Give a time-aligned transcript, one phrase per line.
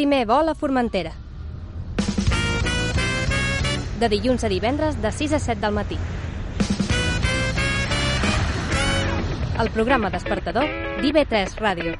[0.00, 1.10] Primer vol a Formentera.
[4.00, 5.98] De dilluns a divendres de 6 a 7 del matí.
[9.60, 10.64] El programa despertador
[11.04, 11.92] d'IV3 Ràdio.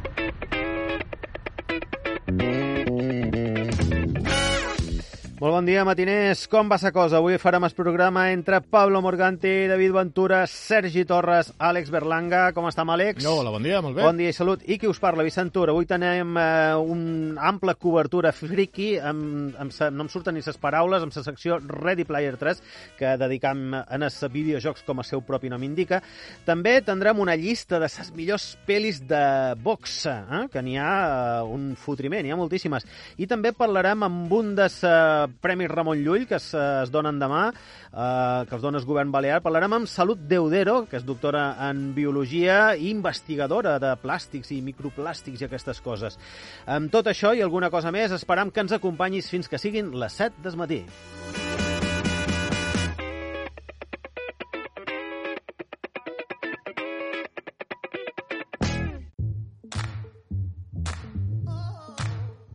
[5.41, 6.43] Molt bon dia, matiners.
[6.53, 7.17] Com va la cosa?
[7.17, 12.43] Avui farem el programa entre Pablo Morganti, David Ventura, Sergi Torres, Àlex Berlanga.
[12.53, 13.25] Com està, Àlex?
[13.25, 14.05] Hola, bon dia, molt bé.
[14.05, 14.61] Bon dia i salut.
[14.69, 15.73] I qui us parla, Vicent Tura.
[15.73, 20.61] Avui tenim eh, una ampla cobertura friki, amb, amb sa, no em surten ni les
[20.61, 22.61] paraules, amb la secció Ready Player 3,
[23.01, 26.03] que dedicam en els videojocs com el seu propi nom indica.
[26.45, 29.25] També tindrem una llista de les millors pel·lis de
[29.57, 30.45] boxa, eh?
[30.53, 32.85] que n'hi ha eh, un fotriment, n'hi ha moltíssimes.
[33.17, 37.47] I també parlarem amb un dels eh, Premis Ramon Llull, que es, es donen demà,
[37.51, 39.41] eh, que els dona el govern balear.
[39.45, 45.45] Parlarem amb Salut Deudero, que és doctora en Biologia i investigadora de plàstics i microplàstics
[45.45, 46.19] i aquestes coses.
[46.67, 50.21] Amb tot això i alguna cosa més, esperam que ens acompanyis fins que siguin les
[50.21, 50.85] 7 del matí.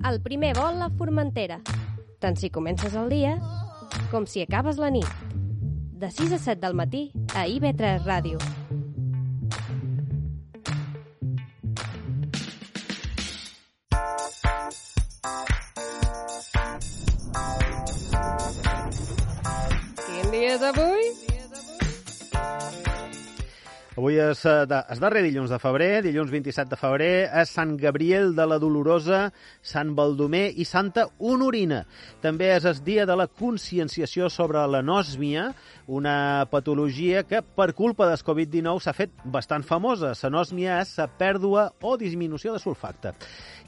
[0.05, 1.57] El primer vol a Formentera.
[2.25, 3.35] Tant si comences el dia
[4.09, 5.05] com si acabes la nit.
[6.01, 7.05] De 6 a 7 del matí
[7.37, 8.64] a IB3 Ràdio.
[24.05, 27.07] Avui és, eh, de, és darrer dilluns de febrer, dilluns 27 de febrer,
[27.41, 29.31] és Sant Gabriel de la Dolorosa,
[29.65, 31.79] Sant Baldomer i Santa Honorina.
[32.21, 35.47] També és el dia de la conscienciació sobre l'anosmia,
[35.87, 40.13] una patologia que per culpa del Covid-19 s'ha fet bastant famosa.
[40.21, 43.15] L'anosmia és la pèrdua o disminució de sulfacte.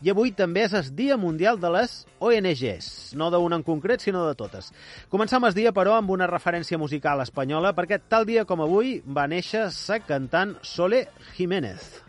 [0.05, 4.27] I avui també és el Dia Mundial de les ONGs, no d'una en concret, sinó
[4.27, 4.69] de totes.
[5.09, 9.27] Començam el dia, però, amb una referència musical espanyola, perquè tal dia com avui va
[9.27, 12.03] néixer sa cantant Sole Jiménez.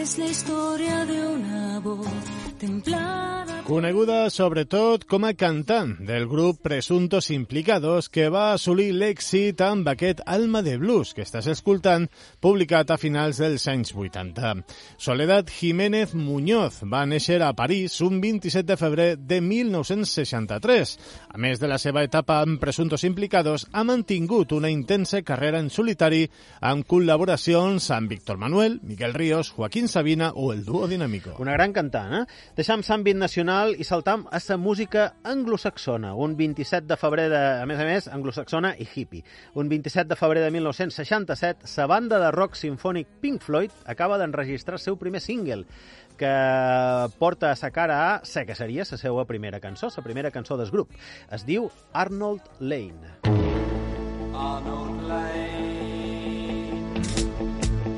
[0.00, 2.08] Es la historia de una voz
[2.58, 3.59] templada.
[3.70, 10.24] Coneguda sobretot com a cantant del grup Presuntos Implicados, que va assolir l'èxit amb aquest
[10.26, 12.08] Alma de Blues, que estàs escoltant,
[12.42, 14.64] publicat a finals dels anys 80.
[14.98, 20.96] Soledad Jiménez Muñoz va néixer a París un 27 de febrer de 1963.
[21.30, 25.70] A més de la seva etapa amb Presuntos Implicados, ha mantingut una intensa carrera en
[25.70, 26.24] solitari
[26.58, 31.38] amb col·laboracions amb Víctor Manuel, Miquel Ríos, Joaquín Sabina o el Dúo Dinámico.
[31.38, 32.26] Una gran cantant, eh?
[32.58, 37.66] Deixam l'àmbit nacional i saltam a la música anglosaxona, un 27 de febrer, de, a
[37.68, 39.24] més a més, anglosaxona i hippie.
[39.54, 44.78] Un 27 de febrer de 1967, la banda de rock sinfònic Pink Floyd acaba d'enregistrar
[44.78, 45.66] el seu primer single,
[46.16, 46.32] que
[47.18, 50.56] porta a sa cara a sa que seria la seva primera cançó, la primera cançó
[50.56, 50.90] del grup.
[51.30, 53.20] Es diu Arnold Lane.
[54.32, 56.00] Arnold Lane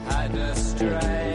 [0.09, 1.31] had a strange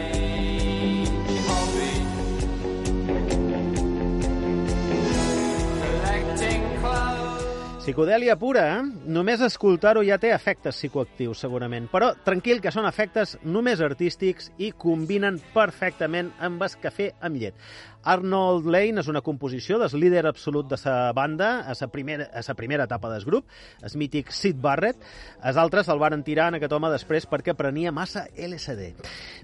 [7.88, 8.80] Psicodèlia pura, eh?
[9.08, 11.86] Només escoltar-ho ja té efectes psicoactius, segurament.
[11.88, 17.56] Però tranquil, que són efectes només artístics i combinen perfectament amb el cafè amb llet.
[18.04, 22.42] Arnold Lane és una composició del líder absolut de sa banda a sa primera, a
[22.42, 23.48] sa primera etapa del grup,
[23.82, 25.02] el mític Sid Barrett.
[25.44, 28.92] Els altres el varen tirar en aquest home després perquè prenia massa LSD.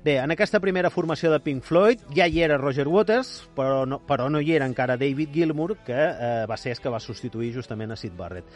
[0.05, 4.01] Bé, en aquesta primera formació de Pink Floyd ja hi era Roger Waters, però no,
[4.06, 7.55] però no hi era encara David Gilmour, que eh, va ser el que va substituir
[7.55, 8.49] justament a Sid Barrett.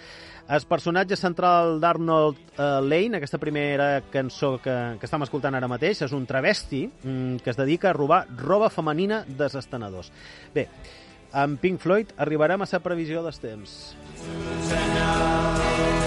[0.49, 6.00] El personatge central d'Arnold eh, Lane, aquesta primera cançó que, que estem escoltant ara mateix,
[6.06, 10.12] és un travesti mm, que es dedica a robar roba femenina dels estenedors.
[10.55, 10.69] Bé,
[11.32, 13.96] amb Pink Floyd arribarem a la previsió dels temps.
[14.69, 15.98] Why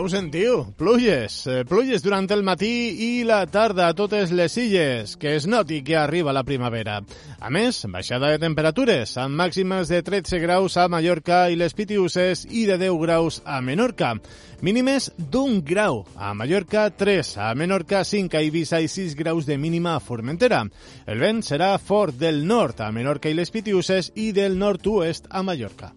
[0.00, 1.34] ho sentiu, pluges.
[1.46, 2.70] Eh, pluges durant el matí
[3.04, 6.98] i la tarda a totes les illes, que es noti que arriba la primavera.
[7.40, 12.44] A més, baixada de temperatures, amb màximes de 13 graus a Mallorca i les Pitiuses
[12.50, 14.14] i de 10 graus a Menorca.
[14.60, 19.58] Mínimes d'un grau a Mallorca, 3 a Menorca, 5 a Eivissa i 6 graus de
[19.58, 20.64] mínima a Formentera.
[21.06, 25.42] El vent serà fort del nord a Menorca i les Pitiuses i del nord-oest a
[25.42, 25.94] Mallorca.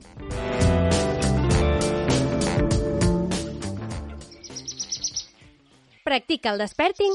[6.12, 7.14] Practica el desperting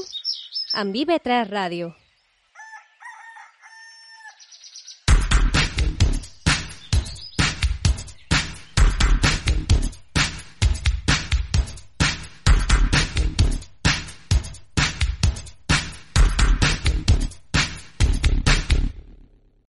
[0.81, 1.91] amb IB3 Ràdio.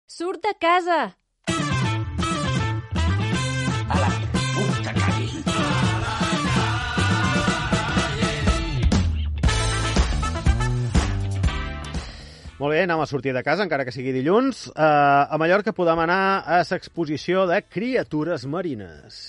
[0.06, 1.25] Surt de casa!
[12.66, 14.64] Molt bé, anem a sortir de casa, encara que sigui dilluns.
[14.72, 16.18] Uh, a Mallorca podem anar
[16.50, 19.22] a l'exposició de criatures marines.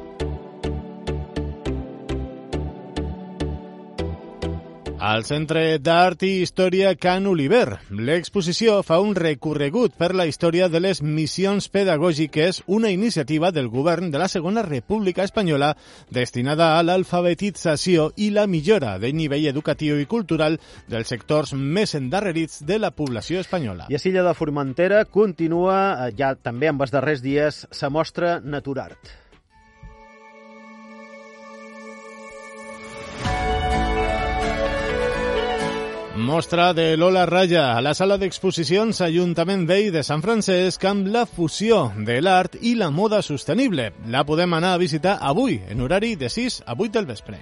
[5.02, 10.78] Al Centre d'Art i Història Can Oliver, l'exposició fa un recorregut per la història de
[10.78, 15.72] les missions pedagògiques, una iniciativa del govern de la Segona República Espanyola
[16.14, 20.60] destinada a l'alfabetització i la millora del nivell educatiu i cultural
[20.94, 23.90] dels sectors més endarrerits de la població espanyola.
[23.90, 28.38] I a Silla de Formentera continua, eh, ja també en els darrers dies, se mostra
[28.46, 29.18] Naturart.
[36.22, 41.24] Mostra de Lola Raya a la sala d'exposicions Ajuntament Vell de Sant Francesc amb la
[41.26, 43.90] fusió de l'art i la moda sostenible.
[44.14, 47.42] La podem anar a visitar avui, en horari de 6 a 8 del vespre.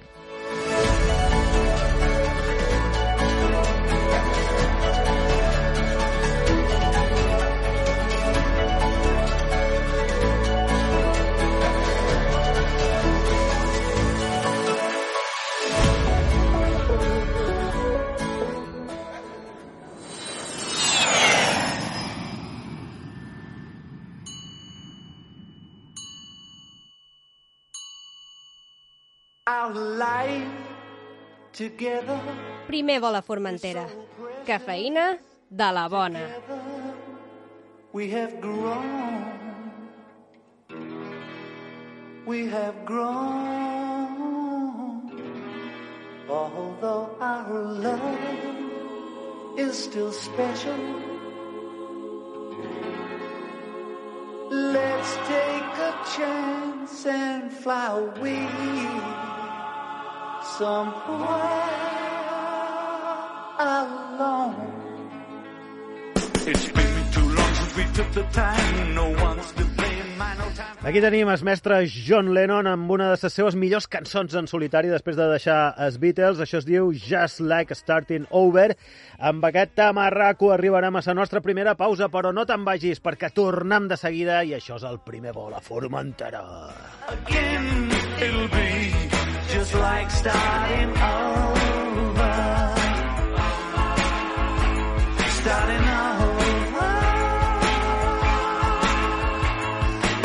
[32.66, 33.84] Primer vol a Formentera.
[34.46, 35.18] Cafeïna
[35.50, 36.20] de la bona.
[37.92, 39.70] We have grown.
[42.26, 43.50] We have grown.
[46.28, 48.18] Although our love
[49.58, 50.78] is still special.
[54.50, 59.39] Let's take a chance and fly away
[60.60, 61.40] somewhere
[63.58, 64.56] alone.
[66.46, 68.94] It's been too long since we took the time.
[68.94, 70.18] No one's to blame.
[70.18, 70.76] My no time.
[70.84, 74.92] Aquí tenim el mestre John Lennon amb una de les seves millors cançons en solitari
[74.92, 76.44] després de deixar els Beatles.
[76.44, 78.74] Això es diu Just Like Starting Over.
[79.16, 83.88] Amb aquest tamarraco arribarem a la nostra primera pausa, però no te'n vagis perquè tornem
[83.88, 86.44] de seguida i això és el primer vol a Formentera.
[87.08, 87.90] again,
[88.20, 88.99] it'll be
[89.70, 92.34] just like starting over.
[95.40, 96.92] Starting over.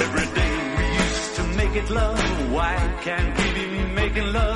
[0.05, 2.53] Every day we used to make it love.
[2.53, 4.54] Why can't we be making love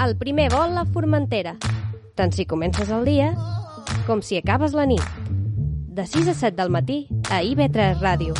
[0.00, 1.56] El primer vol a Formentera.
[2.14, 3.34] Tant si comences el dia
[4.06, 5.02] com si acabes la nit.
[5.94, 8.34] De 6 a 7 del matí a IB3 Ràdio.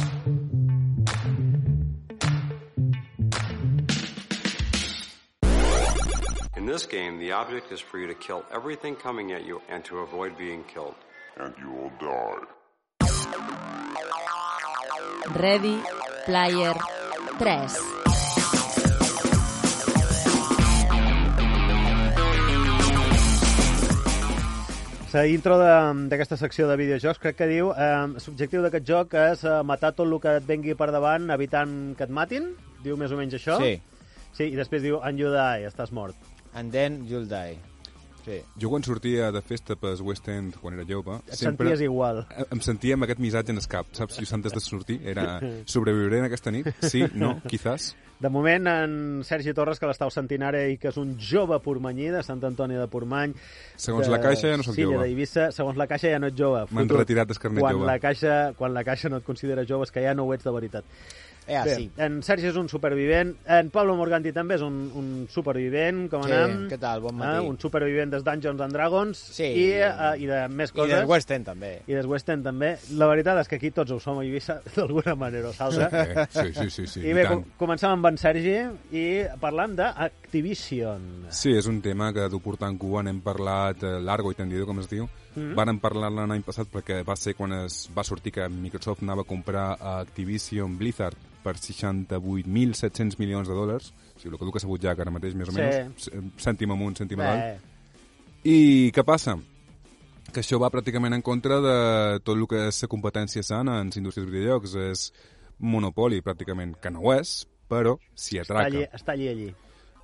[6.56, 9.84] In this game, the object is for you to kill everything coming at you and
[9.84, 10.94] to avoid being killed.
[11.36, 12.46] and you will die.
[15.40, 15.80] Ready,
[16.26, 16.74] Player
[17.38, 18.03] 3.
[25.14, 29.44] La intro de- d'aquesta secció de videojocs crec que diu eh, l'objectiu d'aquest joc és
[29.46, 32.48] eh, matar tot el que et vengui per davant evitant que et matin.
[32.82, 33.60] Diu més o menys això.
[33.62, 33.76] Sí.
[34.34, 36.16] Sí, i després diu and you die, estàs mort.
[36.58, 37.54] And then you'll die.
[38.24, 38.38] Sí.
[38.60, 41.18] Jo quan sortia de festa pel West End, quan era jove...
[41.28, 42.22] Et senties igual.
[42.50, 44.16] em- sentia amb aquest missatge en el cap, saps?
[44.20, 46.70] Jo antes de sortir era sobreviuré en aquesta nit?
[46.80, 47.04] Sí?
[47.14, 47.36] No?
[47.46, 47.94] Quizás?
[48.24, 48.92] De moment, en
[49.26, 52.78] Sergi Torres, que l'estàu sentint ara i que és un jove pormanyí de Sant Antoni
[52.78, 53.34] de Portmany...
[53.76, 55.02] Segons de la caixa ja no sóc Silla jove.
[55.04, 56.62] d'Eivissa, segons la caixa ja no ets jove.
[56.72, 57.88] M'han retirat del carnet quan jove.
[57.90, 60.46] La caixa, quan la caixa no et considera jove és que ja no ho ets
[60.46, 60.86] de veritat.
[61.46, 61.90] Eh, Bé, sí.
[62.00, 66.32] en Sergi és un supervivent, en Pablo Morganti també és un, un supervivent, com Sí,
[66.32, 66.68] anem?
[66.70, 67.02] què tal?
[67.04, 67.36] Bon matí.
[67.36, 69.44] Ah, un supervivent des Dungeons and Dragons Sí.
[69.44, 70.94] i, uh, i de més I coses.
[70.96, 71.74] del West End, també.
[71.86, 72.76] I des West End també.
[72.96, 75.90] La veritat és que aquí tots ho som a Eivissa d'alguna manera o altra.
[75.92, 78.56] Eh, sí, sí, sí, sí, I i bé, com comencem amb en Sergi
[78.96, 79.04] i
[79.40, 81.26] parlant d'Activision.
[81.30, 84.80] Sí, és un tema que du portant cua, n'hem parlat eh, largo i tendido, com
[84.80, 85.06] es diu.
[85.34, 85.40] Mm.
[85.40, 85.54] -hmm.
[85.54, 89.24] Varen parlar l'any passat perquè va ser quan es va sortir que Microsoft anava a
[89.24, 94.58] comprar a Activision Blizzard per 68.700 milions de dòlars, o sigui, el que du que
[94.58, 95.58] ha sabut ja que ara mateix, més o Sí.
[95.58, 97.60] menys, cèntim amunt, cèntim a dalt.
[98.44, 99.38] I què passa?
[100.32, 103.90] Que això va pràcticament en contra de tot el que és la competència sana en
[103.90, 104.74] la indústria de videojocs.
[104.74, 105.12] És
[105.58, 108.66] monopoli, pràcticament, que no ho és, però s'hi està atraca.
[108.66, 109.54] allí, està allí, allí.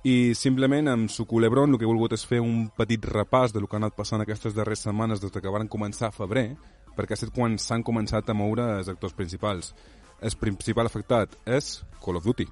[0.03, 3.67] I simplement amb su culebron el que he volgut és fer un petit repàs del
[3.69, 6.55] que ha anat passant aquestes darreres setmanes des de que van començar a febrer,
[6.97, 9.75] perquè ha estat quan s'han començat a moure els actors principals.
[10.21, 12.47] El principal afectat és Call of Duty.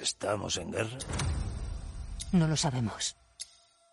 [0.00, 0.98] ¿Estamos en guerra?
[2.32, 3.16] No lo sabemos.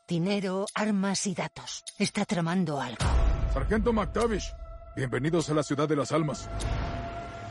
[0.08, 1.84] Dinero, armas y datos.
[2.00, 3.06] Está tramando algo.
[3.54, 4.52] Sargento McTavish,
[4.96, 6.50] bienvenidos a la ciudad de las almas.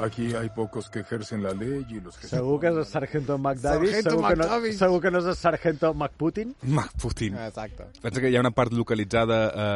[0.00, 2.26] Aquí hay pocos que ejercen la ley y los que...
[2.26, 5.37] Segur que és el Sargento McDavis, Sargento segur, que no, segur que no és el
[5.37, 6.54] Sargento McPutin.
[6.62, 7.37] Mac Putin.
[7.37, 7.90] Exacte.
[8.00, 9.66] Pensa que hi ha una part localitzada a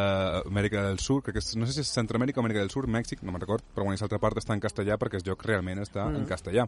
[0.41, 2.89] Amèrica del Sur, crec que és, no sé si és Centroamèrica o Amèrica del Sur,
[2.89, 5.45] Mèxic, no me'n record, però bueno, aquesta altra part està en castellà perquè el joc
[5.45, 6.23] realment està mm.
[6.23, 6.67] en castellà.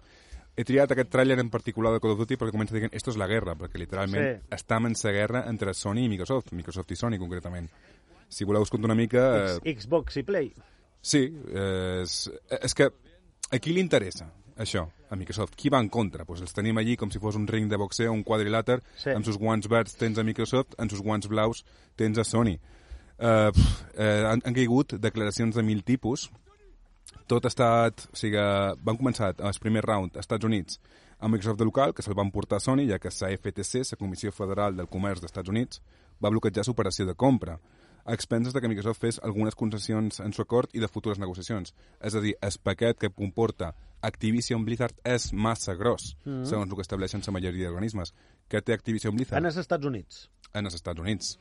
[0.57, 3.19] He triat aquest tràiler en particular de Call of Duty perquè comença dient esto és
[3.21, 4.37] la guerra, perquè literalment Sí.
[4.37, 4.55] sí.
[4.57, 7.69] estem en la guerra entre Sony i Microsoft, Microsoft i Sony concretament.
[8.29, 9.27] Si voleu us conto una mica...
[9.57, 10.53] Eh, Xbox i Play.
[11.07, 12.89] sí, eh, és, és que
[13.51, 15.55] a qui li interessa això, a Microsoft?
[15.57, 16.25] Qui va en contra?
[16.25, 19.11] Pues els tenim allí com si fos un ring de boxeo, un quadrilàter, Sí.
[19.11, 21.65] amb sus guants verds tens a Microsoft, amb sus guants blaus
[21.97, 22.59] tens a Sony.
[23.19, 26.31] Uh, pf, eh, han, han caigut declaracions de mil tipus,
[27.27, 28.09] tot ha estat...
[28.13, 28.39] O sigui,
[28.85, 30.81] van començar el primer round als Estats Units
[31.19, 33.97] amb Microsoft de local, que se'l van portar a Sony, ja que la FTC, la
[33.97, 35.81] Comissió Federal del Comerç dels Estats Units,
[36.23, 37.59] va bloquejar l'operació de compra
[38.07, 41.75] a expenses de que Microsoft fes algunes concessions en su acord i de futures negociacions.
[42.01, 43.75] És a dir, el paquet que comporta
[44.07, 46.31] Activision Blizzard és massa gros, mm.
[46.31, 46.45] -hmm.
[46.47, 48.15] segons el que estableixen la majoria d'organismes.
[48.49, 49.39] Què té Activision Blizzard?
[49.39, 50.31] En els Estats Units.
[50.55, 51.39] en els Estats Units.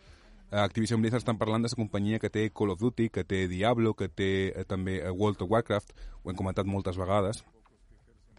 [0.52, 3.48] Eh, Activision Blizzard estan parlant de la companyia que té Call of Duty, que té
[3.48, 5.94] Diablo, que té eh, també eh, World of Warcraft,
[6.24, 7.44] ho hem comentat moltes vegades,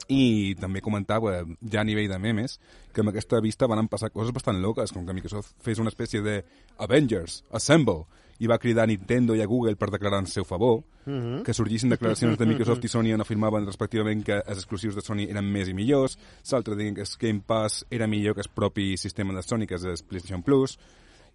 [0.09, 2.59] i també comentava, ja a nivell de memes,
[2.93, 6.23] que amb aquesta vista van passar coses bastant loques, com que Microsoft fes una espècie
[6.23, 6.45] de
[6.79, 8.05] Avengers, Assemble,
[8.39, 11.45] i va cridar a Nintendo i a Google per declarar en seu favor, Mhm.
[11.45, 15.29] que sorgissin declaracions de Microsoft i Sony on afirmaven respectivament que els exclusius de Sony
[15.31, 16.19] eren més i millors,
[16.51, 19.77] l'altre deien que el Game Pass era millor que el propi sistema de Sony, que
[19.77, 20.79] és el PlayStation Plus,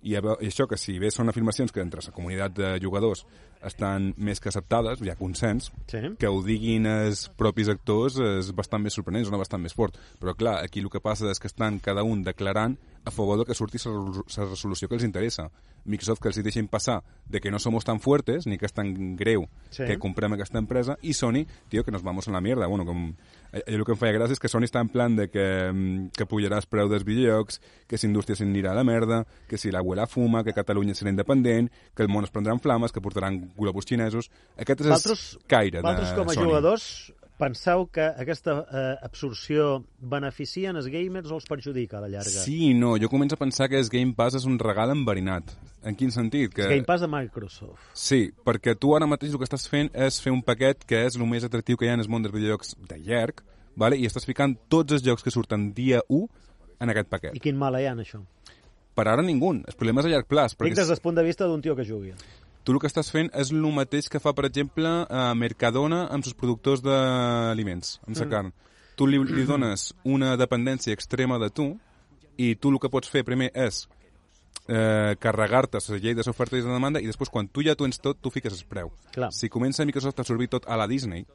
[0.04, 3.26] i, això que si bé són afirmacions que entre la comunitat de jugadors
[3.66, 6.02] estan més que acceptades, hi ha consens, sí.
[6.20, 10.00] que ho diguin els propis actors és bastant més sorprenent, és bastant més fort.
[10.20, 13.46] Però clar, aquí el que passa és que estan cada un declarant a favor de
[13.46, 15.50] que surti la resolució que els interessa.
[15.86, 18.74] Microsoft que els hi deixin passar de que no somos tan fuertes, ni que és
[18.74, 19.86] tan greu Sí.
[19.86, 22.68] que comprem aquesta empresa, i Sony, tio, que nos vamos a la mierda.
[22.68, 23.16] Bueno, com,
[23.52, 26.12] eh, el que em feia gràcia és que Sony està en plan de que, mm,
[26.16, 29.72] que pujarà el preu dels videojocs, que la indústria s'anirà a la merda, que si
[29.72, 33.52] l'abuela fuma, que Catalunya serà independent, que el món es prendrà en flames, que portaran
[33.58, 34.30] globus xinesos...
[34.58, 36.46] Aquest és el caire de vosaltres com a Sony.
[36.46, 39.82] jugadors penseu que aquesta eh, absorció
[40.14, 42.44] beneficia els gamers o els perjudica a la llarga?
[42.46, 45.56] Sí no, jo començo a pensar que el Game Pass és un regal enverinat.
[45.88, 46.54] En quin sentit?
[46.54, 46.68] Que...
[46.70, 47.82] Game Pass de Microsoft.
[47.98, 51.18] Sí, perquè tu ara mateix el que estàs fent és fer un paquet que és
[51.18, 53.42] el més atractiu que hi ha en el món dels videojocs de llarg,
[53.76, 53.98] vale?
[53.98, 56.28] i estàs ficant tots els jocs que surten dia 1
[56.82, 57.36] en aquest paquet.
[57.38, 58.22] I quin mal hi ha en això?
[58.94, 59.54] Per ara ningú.
[59.56, 60.54] El problema és a llarg plaç.
[60.54, 62.14] Dic Perquè des del punt de vista d'un tio que jugui.
[62.64, 66.26] Tu el que estàs fent és el mateix que fa, per exemple, a Mercadona amb
[66.26, 68.30] els productors d'aliments, amb la Mm.
[68.30, 68.54] carn.
[68.96, 71.80] Tu li, li dones una dependència extrema de tu
[72.38, 73.88] i tu el que pots fer primer és
[74.68, 78.00] eh, carregar-te la llei de l'oferta i de demanda i després quan tu ja tens
[78.00, 78.92] tot, tu fiques el preu.
[79.12, 79.32] Clar.
[79.34, 81.26] Si comença Microsoft a absorbir tot a la Disney,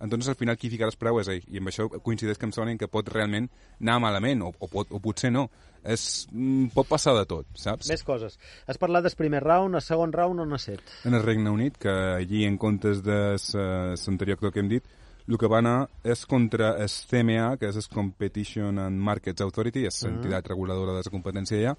[0.00, 1.42] entonces al final qui ficarà preu és ell.
[1.48, 3.48] I amb això coincideix que em sona que pot realment
[3.80, 5.48] anar malament, o, o, pot, o potser no.
[5.84, 7.88] És, mm, pot passar de tot, saps?
[7.88, 8.38] Més coses.
[8.68, 10.80] Has parlat del primer round, el segon round on ha set?
[11.04, 14.84] en el Regne Unit, que allí en comptes de l'anterior actor que hem dit,
[15.28, 19.86] el que va anar és contra el CMA, que és el Competition and Markets Authority,
[19.86, 20.08] és Ah.
[20.08, 21.76] l'entitat reguladora de la competència allà,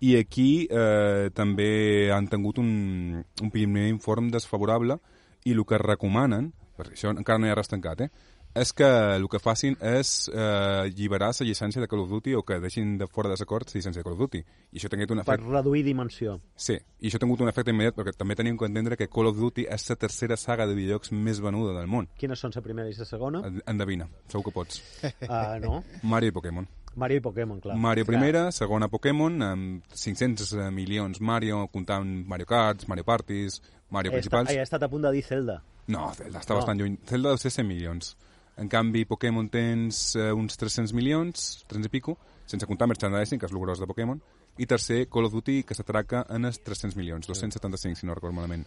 [0.00, 4.98] i aquí eh, també han tingut un, un primer informe desfavorable
[5.44, 8.10] i el que recomanen, perquè això encara no hi ha res tancat, eh?
[8.56, 12.42] és que el que facin és eh, alliberar la llicència de Call of Duty o
[12.42, 14.38] que deixin de fora de l'acord la llicència de Call of Duty.
[14.72, 15.50] I això ha tingut un Per efecte...
[15.52, 16.38] reduir dimensió.
[16.56, 19.28] Sí, i això ha tingut un efecte immediat perquè també tenim que entendre que Call
[19.28, 22.08] of Duty és la tercera saga de videojocs més venuda del món.
[22.16, 23.44] Quines són la primera i la segona?
[23.44, 24.80] En- Endevina, segur que pots.
[25.28, 25.82] Ah, no?
[26.02, 26.64] Mario i Pokémon.
[26.96, 27.76] Mario i Pokémon, clar.
[27.76, 28.16] Mario Clar.
[28.16, 33.60] primera, segona Pokémon, amb 500 milions Mario, comptant Mario Karts, Mario Parties,
[33.90, 34.50] Mario He, principals.
[34.50, 35.62] he estat a punt de dir Zelda.
[35.88, 36.56] No, Zelda està No.
[36.62, 36.98] bastant lluny.
[37.06, 38.16] Zelda deu ser 100 milions.
[38.56, 43.46] En canvi, Pokémon tens eh, uns 300 milions, 300 i pico, sense comptar merchandising, que
[43.46, 44.20] és el gros de Pokémon,
[44.58, 48.32] i tercer, Call of Duty, que s'atraca en els 300 milions, 275, si no recordo
[48.32, 48.66] malament.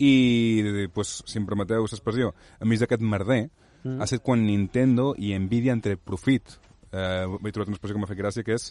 [0.00, 3.48] I, pues, si em permeteu l'expressió, a mig d'aquest merder,
[3.84, 4.00] Mm.
[4.00, 6.42] ha estat quan Nintendo i Nvidia han tret profit.
[6.92, 8.70] Eh, he trobat una expressió que m'ha fet gràcia, que és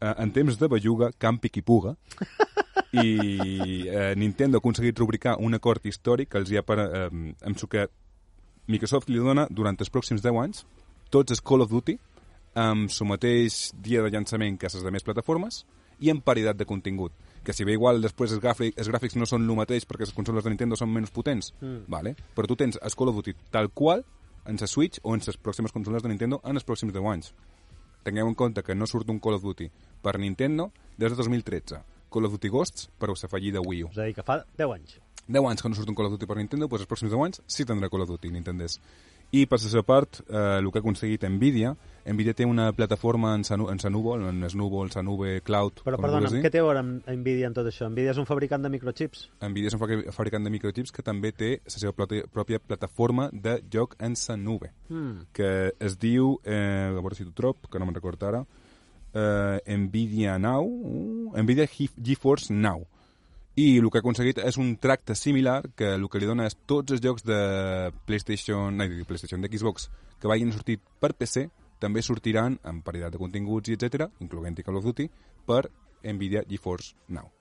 [0.00, 1.94] eh, en temps de belluga, campi qui puga,
[2.92, 7.06] i eh, Nintendo ha aconseguit rubricar un acord històric que els hi ha per, eh,
[7.10, 7.86] amb el que
[8.66, 10.64] Microsoft li dona durant els pròxims 10 anys
[11.10, 11.96] tots els Call of Duty
[12.56, 15.64] amb el mateix dia de llançament que les demés plataformes
[16.00, 17.12] i en paritat de contingut
[17.44, 20.14] que si bé igual després els, gràfic, els gràfics no són el mateix perquè les
[20.16, 21.84] consoles de Nintendo són menys potents Mm.
[21.88, 22.16] vale?
[22.34, 24.04] però tu tens el Call of Duty tal qual
[24.46, 27.32] en la Switch o en les pròximes consoles de Nintendo en els pròxims 10 anys
[28.06, 29.68] tingueu en compte que no surt un Call of Duty
[30.02, 33.98] per Nintendo des de 2013 Call of Duty Ghosts per la fallida Wii U És
[33.98, 35.00] a dir, que fa 10 anys.
[35.26, 37.24] 10 anys que no surt un Call of Duty per Nintendo, doncs els pròxims 10
[37.26, 38.78] anys sí tindrà Call of Duty Nintendès.
[39.32, 41.74] I per la seva part, eh, el que ha aconseguit Nvidia,
[42.06, 45.40] Nvidia té una plataforma en sa, nu- en sa núvol, en el núvol, sa nube
[45.42, 46.42] cloud, Però, com perdona, vulguis dir.
[46.44, 47.88] què té a veure amb Nvidia en tot això?
[47.90, 49.28] Nvidia és un fabricant de microchips?
[49.42, 53.60] Nvidia és un fabri- fabricant de microchips que també té la seva pròpia, plataforma de
[53.68, 55.26] joc en sa nube, Mm.
[55.32, 58.46] que es diu, eh, a veure si t'ho trob, que no me'n recordo ara,
[59.12, 62.86] eh, Nvidia Now, uh, Nvidia Ge- GeForce Now.
[63.56, 66.58] I el que ha aconseguit és un tracte similar que el que li dona és
[66.68, 67.38] tots els jocs de
[68.04, 69.88] PlayStation, no, de PlayStation, de Xbox
[70.20, 71.46] que vagin sortit per PC
[71.80, 75.08] també sortiran amb paritat de continguts i etc, incloent Call of Duty,
[75.48, 75.64] per
[76.04, 77.35] Nvidia GeForce Now.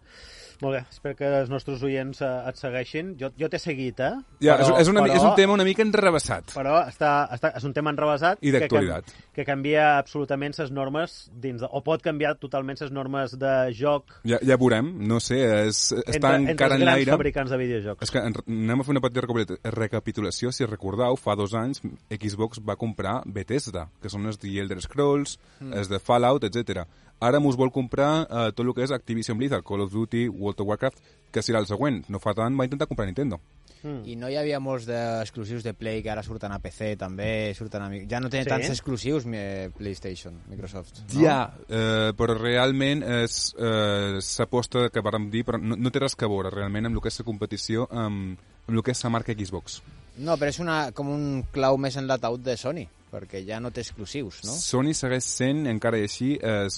[0.61, 3.13] Molt bé, espero que els nostres oients eh, et segueixin.
[3.19, 4.13] Jo, jo t'he seguit, eh?
[4.39, 6.53] Ja, és, és, una, mi- és un tema una mica enrevessat.
[6.55, 9.05] Però està, està, és un tema enrevesat I que d'actualitat.
[9.11, 13.53] can- que canvia absolutament les normes dins de, o pot canviar totalment les normes de
[13.75, 17.11] joc Ja, ja veurem, no sé, és, està entre, entre encara els en grans l'aire.
[17.11, 18.01] fabricants de videojocs.
[18.07, 20.51] És que en, anem a fer una petita recapitula- recapitulació.
[20.55, 25.37] Si recordeu, fa dos anys Xbox va comprar Bethesda, que són els de Elder Scrolls,
[25.59, 25.73] mm.
[25.73, 26.85] els de Fallout, etc.
[27.19, 30.59] Ara mos vol comprar eh, tot el que és Activision Blizzard, Call of Duty, World
[30.61, 30.97] of Warcraft,
[31.31, 32.03] que serà el següent.
[32.11, 33.39] No fa tant va intentar comprar Nintendo.
[33.85, 34.01] Mm.
[34.09, 37.83] I no hi havia molts d'exclusius de Play que ara surten a PC també, surten
[37.85, 37.89] a...
[38.09, 38.49] Ja no té Sí?
[38.49, 41.03] tants exclusius mi- PlayStation, Microsoft.
[41.13, 41.21] No?
[41.21, 41.37] Ja,
[41.69, 46.25] eh, però realment és eh, s'aposta que vàrem dir, però no, no té res que
[46.27, 49.37] veure realment amb el que és la competició amb, amb el que és la marca
[49.37, 49.79] Xbox.
[50.17, 53.71] No, però és una, com un clau més en l'ataúd de Sony, perquè ja no
[53.71, 54.55] té exclusius, no?
[54.59, 56.69] Sony segueix sent, encara i així, el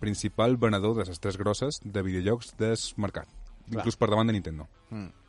[0.00, 3.80] principal venedor de les tres grosses de videojocs del mercat, Clar.
[3.80, 4.68] inclús per davant de Nintendo.
[4.90, 5.23] Mm.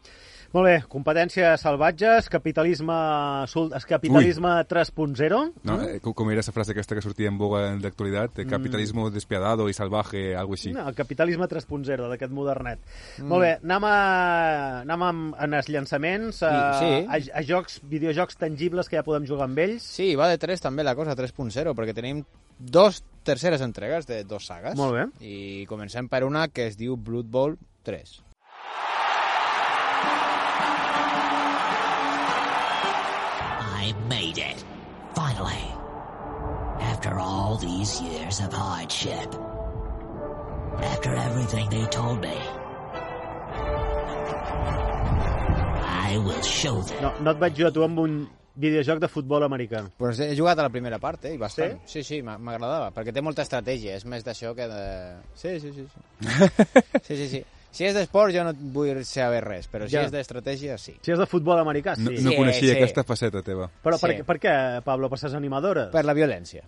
[0.55, 2.95] Molt bé, competències salvatges, capitalisme,
[3.51, 5.39] sul- es capitalisme 3.0.
[5.67, 5.75] No?
[5.83, 8.49] Eh, com, era la frase aquesta que sortia en boga d'actualitat, eh, Mm.
[8.49, 10.71] capitalismo despiadado y salvaje, algo així.
[10.71, 12.79] No, el capitalisme 3.0 d'aquest modernet.
[13.17, 13.27] Mm.
[13.27, 17.05] Molt bé, anem, a, anem amb, en els llançaments, a, Sí.
[17.09, 19.83] a, a jocs, videojocs tangibles que ja podem jugar amb ells.
[19.83, 22.23] Sí, va de 3 també la cosa, 3.0, perquè tenim
[22.57, 24.75] dos terceres entregues de dos sagues.
[24.77, 25.05] Molt bé.
[25.19, 28.21] I comencem per una que es diu Blood Bowl 3.
[33.75, 34.63] I made it.
[35.15, 35.63] Finally.
[36.91, 39.29] After all these years of hardship.
[40.91, 42.35] After everything they told me.
[46.07, 47.01] I will show them.
[47.03, 48.17] No, no et vaig jo a tu amb un
[48.55, 49.81] Videojoc de futbol americà.
[49.99, 51.73] Pues he jugat a la primera part, eh, i bastant.
[51.91, 54.83] Sí, sí, m'a- m'agradava, perquè té molta estratègia, és més d'això que de...
[55.35, 55.83] Sí, sí, sí.
[55.83, 56.29] Sí,
[57.03, 57.27] sí, sí.
[57.33, 57.41] sí.
[57.75, 60.03] Si és d'esport jo no vull saber res, però si Ja.
[60.07, 60.95] és d'estratègia sí.
[61.01, 62.03] Si és de futbol americà, sí.
[62.03, 62.75] No, no Sí, coneixia sí.
[62.77, 63.69] aquesta faceta teva.
[63.83, 64.23] Però per, Sí.
[64.23, 65.89] per què, Pablo, per ses animadores?
[65.91, 66.63] Per la violència.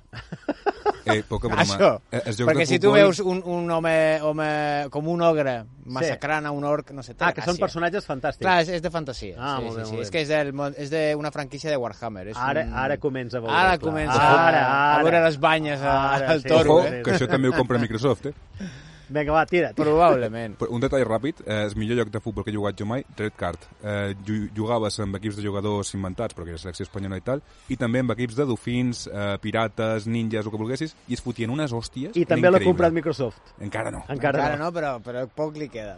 [1.08, 1.64] Eh, poca broma.
[1.64, 5.08] Això, Eh, els jocs perquè de si tu futbol- veus un, un home, home com
[5.08, 8.44] un ogre massacrant a un orc, no sé, té Ah, que són personatges fantàstics.
[8.44, 9.36] Clar, és, és de fantasia.
[9.40, 9.92] Ah, sí, molt bé, sí, sí.
[9.96, 10.18] molt És bé.
[10.18, 12.28] que és, del, és d'una franquícia de Warhammer.
[12.28, 12.74] És Ara, un...
[12.74, 13.56] ara comença a veure.
[13.56, 13.80] Ara clar.
[13.80, 15.00] comença Ara, a, ara.
[15.00, 16.76] a veure les banyes a, Ara, al sí, toro.
[16.82, 17.02] Ojo, eh?
[17.04, 18.34] que això també ho compra Microsoft, eh?
[19.10, 19.70] Vinga, va, tira.
[19.74, 19.86] tira.
[19.86, 20.58] Probablement.
[20.60, 23.06] Però Un detall ràpid, eh, el millor lloc de futbol que he jugat jo mai,
[23.16, 23.58] Red Card.
[23.84, 27.78] Eh, ju- jugaves amb equips de jugadors inventats, perquè era selecció espanyola i tal, i
[27.78, 31.72] també amb equips de dofins, eh, pirates, ninjas, el que volguessis, i es fotien unes
[31.72, 33.56] hòsties I també l'ha comprat Microsoft.
[33.60, 34.04] Encara no.
[34.10, 35.98] Encara, Encara no, però, però poc li queda.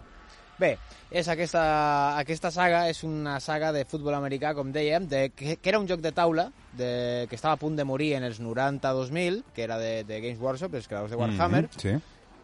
[0.60, 0.78] Bé,
[1.10, 5.70] és aquesta, aquesta saga és una saga de futbol americà, com dèiem, de, que, que
[5.70, 9.44] era un joc de taula de, que estava a punt de morir en els 90-2000,
[9.56, 11.96] que era de, de Games Workshop, els creadors de Warhammer, Mhm, sí.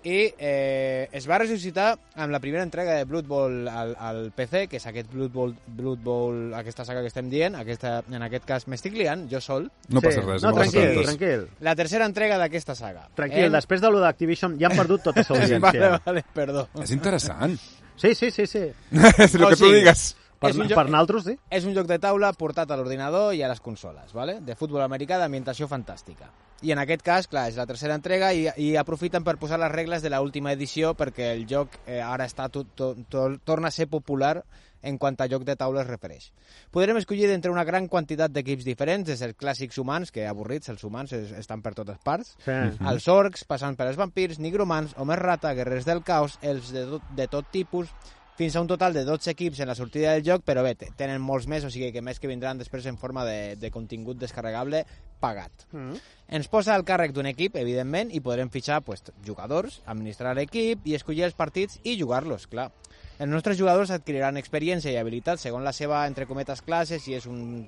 [0.06, 4.68] I eh, es va ressuscitar amb la primera entrega de Blood Bowl al, al PC,
[4.70, 8.46] que és aquest Blood Bowl, Blood Bowl, aquesta saga que estem dient, aquesta, en aquest
[8.46, 9.66] cas m'estic liant, jo sol.
[9.90, 11.08] No passa res, No, no passa tranquil, res.
[11.10, 11.48] tranquil.
[11.66, 13.08] La tercera entrega d'aquesta saga.
[13.18, 15.60] Tranquil, després de lo d'Activision ja han perdut tota la audiència.
[15.60, 16.68] vale, vale, perdó.
[16.84, 17.58] És interessant.
[17.98, 18.64] Sí, sí, sí, sí.
[19.18, 20.14] és el O que tu sigui, digues.
[20.38, 21.34] Per, És un joc- per naltros, sí.
[21.50, 24.42] És un joc de taula portat a l'ordinador i a les consoles, ¿vale?
[24.44, 26.28] de futbol americà d'ambientació fantàstica.
[26.66, 29.70] I en aquest cas, clar, és la tercera entrega i, i aprofiten per posar les
[29.74, 33.76] regles de l'última edició perquè el joc eh, ara està tot, tot, tot, torna a
[33.76, 34.40] ser popular
[34.86, 36.28] en quant a joc de taula es refereix.
[36.74, 40.84] Podrem escollir entre una gran quantitat d'equips diferents, des dels clàssics humans, que avorrits els
[40.86, 42.58] humans es, estan per totes parts, Sí.
[42.86, 47.10] els orcs, passant per els vampirs, nigromants, homes rata, guerrers del caos, els de, tot,
[47.18, 47.90] de tot tipus,
[48.38, 50.90] fins a un total de 12 equips en la sortida del joc, però bé, te-
[50.98, 54.20] tenen molts més, o sigui que més que vindran després en forma de, de contingut
[54.20, 54.84] descarregable
[55.24, 55.66] pagat.
[55.72, 55.96] Mm.
[56.36, 60.98] Ens posa al càrrec d'un equip, evidentment, i podrem fitxar pues, jugadors, administrar l'equip i
[60.98, 62.72] escollir els partits i jugar-los, clar.
[63.16, 67.26] Els nostres jugadors adquiriran experiència i habilitat segons la seva, entre cometes, classe, si és
[67.32, 67.64] un...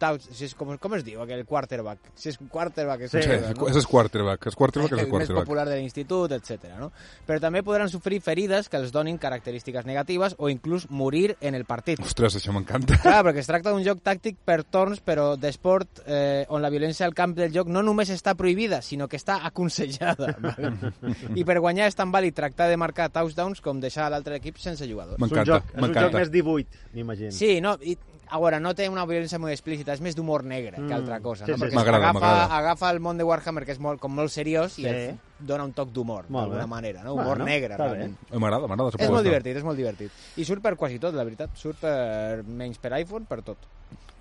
[0.00, 2.10] tau- Si és, com, com es diu aquell quarterback?
[2.18, 3.04] Si és quarterback...
[3.06, 4.46] És Sí, és el quarterback.
[4.50, 5.44] El quarterback és el el més quarterback.
[5.46, 6.70] popular de l'institut, etc.
[6.80, 6.88] No?
[7.28, 11.64] Però també podran sofrir ferides que els donin característiques negatives o inclús morir en el
[11.68, 12.00] partit.
[12.00, 12.96] Ostres, això m'encanta.
[13.04, 17.06] Clar, perquè es tracta d'un joc tàctic per torns, però d'esport eh, on la violència
[17.06, 20.34] al camp del joc no només està prohibida, sinó que està aconsellada.
[20.40, 20.72] Vale?
[21.36, 24.86] I per guanyar és tan vàlid tractar de marcar touchdowns com deixar l'altre equip sense
[24.88, 25.18] jugadors.
[25.20, 27.32] És un joc, és un joc més 18, m'imagino.
[27.36, 27.96] Sí, no, i,
[28.30, 30.92] a veure, no té una violència molt explícita, és més d'humor negre que Mm.
[30.92, 31.44] altra cosa.
[31.46, 31.56] Sí, no?
[31.58, 34.82] sí, Perquè agafa, agafa el món de Warhammer, que és molt, com molt seriós, Sí.
[34.82, 37.14] i et dona un toc d'humor, d'alguna manera, no?
[37.14, 38.16] Humor Bueno, negre, està realment.
[38.30, 38.90] Eh, M'agrada, m'agrada.
[38.98, 40.10] És molt divertit, és molt divertit.
[40.36, 41.50] I surt per quasi tot, la veritat.
[41.56, 43.58] Surt per, menys per iPhone, per tot.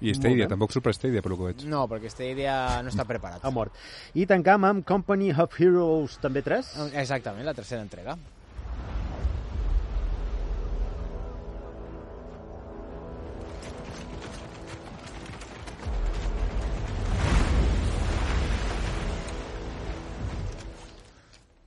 [0.02, 1.64] I Stadia, tampoc surt per Stadia, per lo que veig.
[1.68, 3.44] No, perquè idea no està preparat.
[3.44, 3.74] Ha mort.
[4.16, 6.94] I tancam amb Company of Heroes, també 3?
[6.94, 8.18] Exactament, la tercera entrega.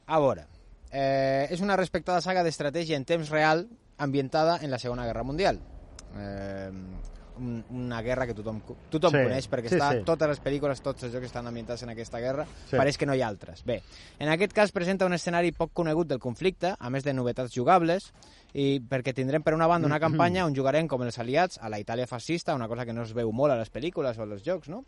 [0.06, 0.46] A veure,
[0.90, 5.60] eh, és una respectada saga d'estratègia en temps real ambientada en la Segona Guerra Mundial.
[6.18, 6.70] Eh,
[7.38, 8.58] un- una guerra que tothom,
[8.90, 10.02] tothom Sí, coneix perquè sí, està, sí.
[10.04, 12.76] totes les pel·lícules, tots els jocs estan ambientats en aquesta guerra, Sí.
[12.76, 13.64] pareix que no hi ha altres.
[13.64, 13.82] Bé,
[14.18, 18.12] en aquest cas presenta un escenari poc conegut del conflicte, a més de novetats jugables,
[18.52, 21.80] i perquè tindrem per una banda una campanya on jugarem com els aliats a la
[21.80, 24.68] Itàlia fascista, una cosa que no es veu molt a les pel·lícules o als jocs,
[24.68, 24.84] no?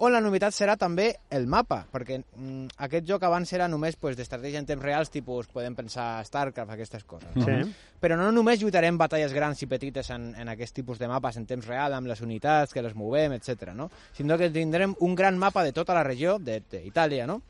[0.00, 4.16] On la novetat serà també el mapa, perquè mm, aquest joc abans era només pues,
[4.16, 7.28] d'estratègia en temps reals, tipus, podem pensar StarCraft, aquestes coses.
[7.36, 7.44] No?
[7.44, 7.74] Sí.
[8.00, 11.44] Però no només lluitarem batalles grans i petites en, en aquest tipus de mapes en
[11.46, 13.74] temps real, amb les unitats, que les movem, etc.
[13.76, 13.90] no?
[14.16, 17.42] sinó que tindrem un gran mapa de tota la regió, de- d'Itàlia, no?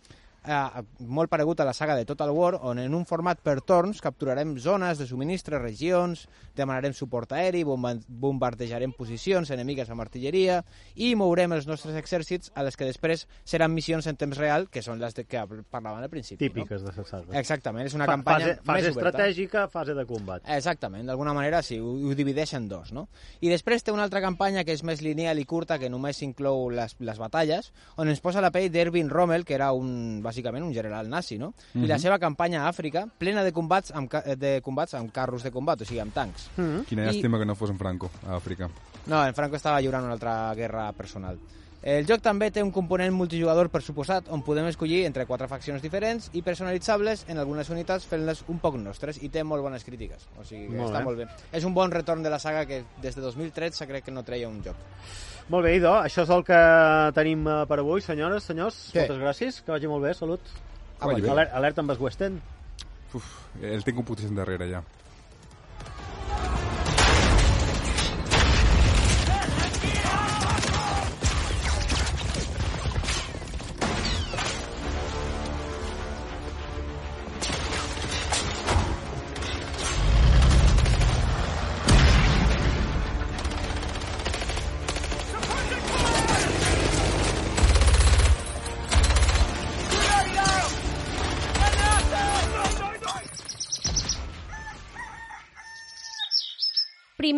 [0.46, 4.00] Eh, molt paregut a la saga de Total War, on en un format per torns
[4.00, 6.26] capturarem zones de subministre, regions,
[6.57, 10.61] demanarem suport aeri, bomba- bombardejarem posicions enemigues amb artilleria
[10.96, 14.83] i mourem els nostres exèrcits a les que després seran missions en temps real, que
[14.83, 16.48] són les de que parlaven al principi.
[16.48, 17.26] Típiques de la saga.
[17.29, 17.38] No?
[17.38, 19.09] Exactament, és una Fa- campanya fase, fase més oberta.
[19.11, 20.42] estratègica, fase de combat.
[20.46, 23.09] Exactament, d'alguna manera sí, ho, ho divideix en dos, no?
[23.40, 26.68] I després té una altra campanya que és més lineal i curta, que només inclou
[26.70, 30.72] les, les batalles, on ens posa la pell d'Erwin Rommel, que era un, bàsicament un
[30.72, 31.52] general nazi, no?
[31.74, 32.00] I la Mhm.
[32.00, 35.84] seva campanya a Àfrica, plena de combats amb, de combats amb carros de combat, o
[35.84, 36.48] sigui, amb tancs.
[36.56, 36.86] Mm.
[36.88, 38.70] Quina I- llàstima que no fos en Franco, a Àfrica.
[39.06, 41.38] No, en Franco estava lliurant una altra guerra personal.
[41.82, 45.80] El joc també té un component multijugador per suposat, on podem escollir entre quatre faccions
[45.80, 50.26] diferents i personalitzables en algunes unitats fent-les un poc nostres, i té molt bones crítiques,
[50.36, 51.04] o sigui que Molt està bé.
[51.06, 51.26] molt bé.
[51.56, 54.48] És un bon retorn de la saga que des de 2013 crec que no treia
[54.48, 54.76] un joc.
[55.48, 56.60] Molt bé, idò, això és el que
[57.16, 58.90] tenim eh, per avui, senyores, senyors.
[58.92, 59.06] Què?
[59.08, 60.40] Moltes gràcies, que vagi molt bé, salut.
[61.00, 61.30] Ah, vagi bé.
[61.32, 62.42] Aler alerta amb el West End.
[63.16, 63.24] Uf,
[63.62, 64.84] el tinc un putíssim darrere, ja.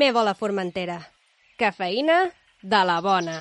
[0.03, 0.97] Primer vol a Formentera.
[1.63, 2.17] Cafeïna
[2.73, 3.37] de la bona.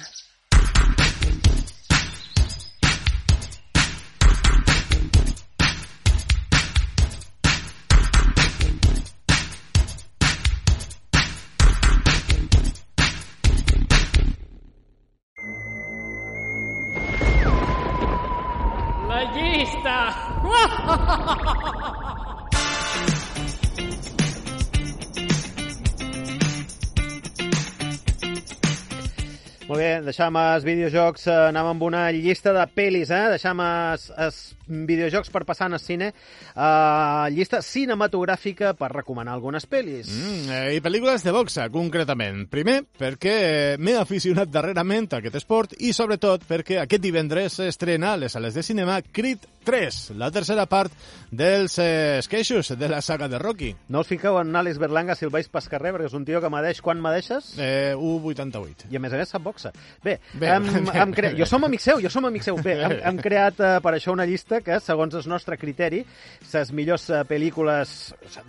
[30.22, 33.30] Deixam els videojocs, eh, anàvem amb una llista de pel·lis, eh?
[33.34, 34.38] Deixam els, els
[34.72, 36.12] videojocs per passar al cine.
[36.52, 40.12] Uh, llista cinematogràfica per recomanar algunes pel·lis.
[40.12, 42.46] Mm, eh, I pel·lícules de boxa, concretament.
[42.52, 48.22] Primer, perquè m'he aficionat darrerament a aquest esport i, sobretot, perquè aquest divendres s'estrena a
[48.22, 50.94] les sales de cinema Creed 3, la tercera part
[51.30, 53.74] dels eh, esqueixos de la saga de Rocky.
[53.90, 56.50] No us fiqueu en Àlex Berlanga si el pas carrer, perquè és un tio que
[56.50, 57.54] medeix quan medeixes.
[57.62, 58.90] Eh, 1,88.
[58.92, 59.72] I a més a més sap boxa.
[60.04, 60.50] Bé, Bé.
[60.52, 61.34] hem, hem cre...
[61.38, 62.58] jo som amic seu, jo som amic seu.
[62.62, 66.04] Bé, hem, hem creat eh, per això una llista que, segons el nostre criteri,
[66.48, 67.96] ses millors eh, pel·lícules,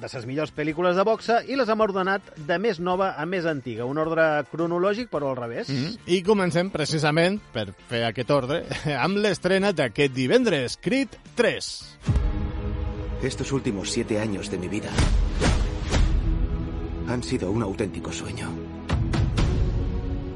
[0.00, 3.48] de ses millors pel·lícules de boxa, i les hem ordenat de més nova a més
[3.48, 3.86] antiga.
[3.88, 5.68] Un ordre cronològic, però al revés.
[5.68, 5.98] Mm -hmm.
[6.06, 8.64] I comencem precisament, per fer aquest ordre,
[9.04, 11.72] amb l'estrena d'aquest divendres, Creed 3.
[13.22, 14.90] Estos últimos siete años de mi vida
[17.08, 18.48] han sido un auténtico sueño.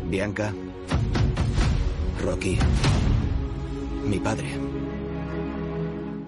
[0.08, 0.52] Bianca,
[2.22, 2.58] Rocky,
[4.06, 4.48] mi padre.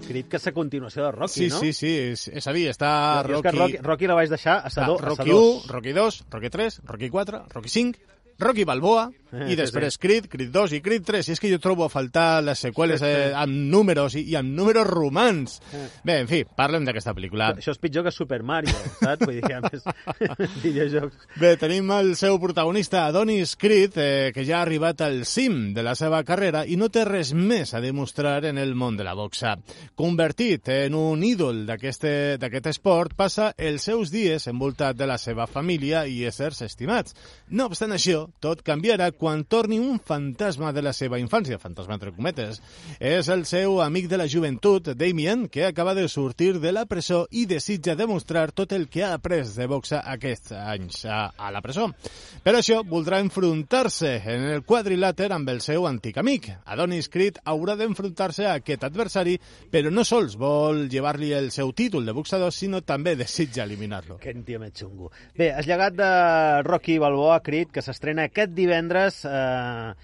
[0.09, 1.59] Creed que és la continuació de Rocky, Sí, no?
[1.61, 2.91] sí, sí, és, és a dir, està
[3.27, 3.43] Jo és Rocky...
[3.51, 5.65] que Rocky, Rocky la vaig deixar a sa, do, a sa Rocky dos.
[5.67, 7.99] 1, Rocky 2, Rocky 3, Rocky 4, Rocky 5,
[8.39, 10.01] Rocky Balboa, Eh, i després sí.
[10.01, 11.29] Creed, Creed 2 i Creed 3.
[11.29, 14.55] I és que jo trobo a faltar les seqüeles eh, amb números i, i amb
[14.57, 15.59] números romans.
[15.75, 15.85] Eh.
[16.07, 17.51] Bé, en fi, parlem d'aquesta pel·lícula.
[17.59, 19.27] Això és pitjor que Super Mario, saps?
[19.27, 19.85] Vull dir, a més,
[20.65, 21.29] videojocs.
[21.41, 25.85] Bé, tenim el seu protagonista, Adonis Creed, eh, que ja ha arribat al cim de
[25.85, 29.17] la seva carrera i no té res més a demostrar en el món de la
[29.19, 29.57] boxa.
[29.99, 36.07] Convertit en un ídol d'aquest esport, passa els seus dies envoltat de la seva família
[36.09, 37.17] i éssers estimats.
[37.51, 42.13] No obstant això, tot canviarà quan torni un fantasma de la seva infància, fantasma entre
[42.15, 42.61] cometes.
[43.01, 47.27] És el seu amic de la joventut, Damien, que acaba de sortir de la presó
[47.31, 51.63] i desitja demostrar tot el que ha après de boxa aquests anys a, a la
[51.65, 51.89] presó.
[52.45, 56.51] Per això, voldrà enfrontar-se en el quadrilàter amb el seu antic amic.
[56.67, 59.37] Adonis Creed haurà d'enfrontar-se a aquest adversari,
[59.71, 64.19] però no sols vol llevar-li el seu títol de boxador, sinó també desitja eliminar-lo.
[64.23, 65.11] Quin tio més xungo.
[65.37, 66.11] Bé, el llegat de
[66.67, 69.95] Rocky Balboa Creed, que s'estrena aquest divendres, eh,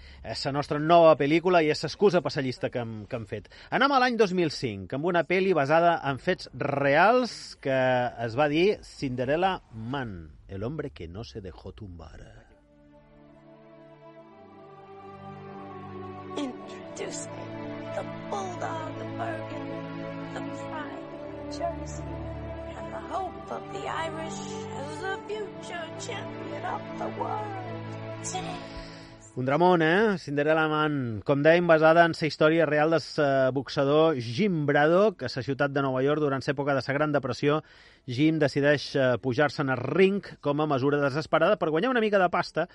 [0.44, 3.50] la nostra nova pel·lícula i és l'excusa per la llista que hem, que hem fet.
[3.70, 7.81] Anem a l'any 2005, amb una pel·li basada en fets reals que
[8.27, 12.20] es va dir Cinderella Man, el hombre que no se dejó tumbar.
[16.37, 19.68] Introducing the Bulldog of Bergen,
[20.35, 21.05] the pride
[21.38, 22.03] of Jersey,
[22.77, 24.40] and the hope of the Irish
[24.81, 28.04] as the future champion of the world.
[29.37, 30.17] Un dramón, eh?
[30.23, 35.31] Cinderella Man, com dèiem, basada en la història real del eh, boxador Jim Braddock a
[35.33, 37.59] la ciutat de Nova York durant l'època de la Gran Depressió.
[38.07, 42.29] Jim decideix eh, pujar-se'n al ring com a mesura desesperada per guanyar una mica de
[42.29, 42.67] pasta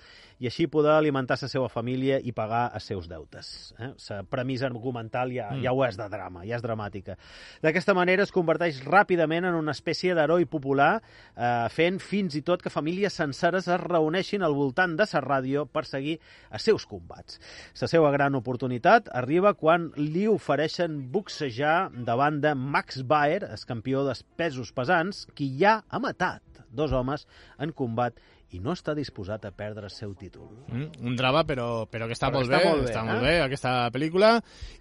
[0.42, 3.74] i així poder alimentar la seva família i pagar els seus deutes.
[3.78, 3.92] Eh?
[4.10, 5.62] La premissa argumental ja, Mm.
[5.62, 7.16] ja ho és de drama, ja és dramàtica.
[7.62, 11.00] D'aquesta manera es converteix ràpidament en una espècie d'heroi popular,
[11.36, 15.66] eh, fent fins i tot que famílies senceres es reuneixin al voltant de la ràdio
[15.66, 16.18] per seguir
[16.50, 17.40] els seus combats.
[17.80, 24.04] La seva gran oportunitat arriba quan li ofereixen boxejar davant de Max Baer, el campió
[24.04, 27.26] dels pesos pesants, qui ja ha matat dos homes
[27.58, 28.18] en combat
[28.50, 30.48] i no està disposat a perdre el seu títol.
[30.72, 33.06] Mm, un drama, però, però que està, Però molt, està bé, molt bé, està eh?
[33.06, 34.30] molt bé, aquesta pel·lícula.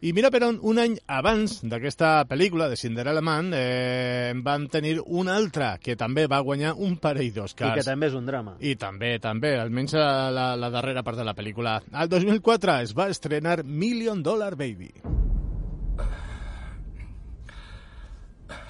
[0.02, 5.38] I mira, però un any abans d'aquesta pel·lícula, de Cinderella Man, eh, vam tenir una
[5.38, 7.78] altra que també va guanyar un parell d'Oscars.
[7.78, 8.58] I que també és un drama.
[8.60, 11.80] I també, també, almenys la, la, la darrera part de la pel·lícula.
[11.94, 14.94] Al 2004 es va estrenar Million Dollar Baby.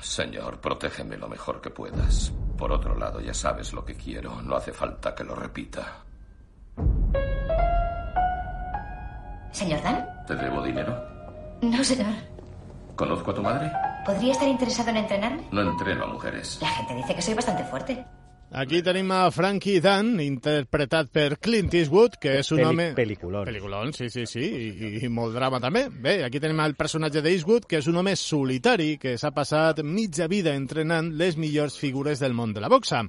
[0.01, 2.31] Señor, protégeme lo mejor que puedas.
[2.57, 4.41] Por otro lado, ya sabes lo que quiero.
[4.41, 6.03] No hace falta que lo repita.
[9.51, 10.07] ¿Señor Dan?
[10.27, 10.95] ¿Te debo dinero?
[11.61, 12.13] No, señor.
[12.95, 13.71] ¿Conozco a tu madre?
[14.05, 15.47] ¿Podría estar interesado en entrenarme?
[15.51, 16.59] No entreno a mujeres.
[16.61, 18.05] La gente dice que soy bastante fuerte.
[18.51, 22.85] Aquí tenim a Frankie Dunn, interpretat per Clint Eastwood, que és un Peli- home...
[22.97, 23.43] Peliculón.
[23.45, 25.83] Peliculón, sí, sí, sí, i, i molt drama també.
[25.93, 30.25] Bé, aquí tenim el personatge d'Eastwood, que és un home solitari que s'ha passat mitja
[30.27, 33.03] vida entrenant les millors figures del món de la boxa.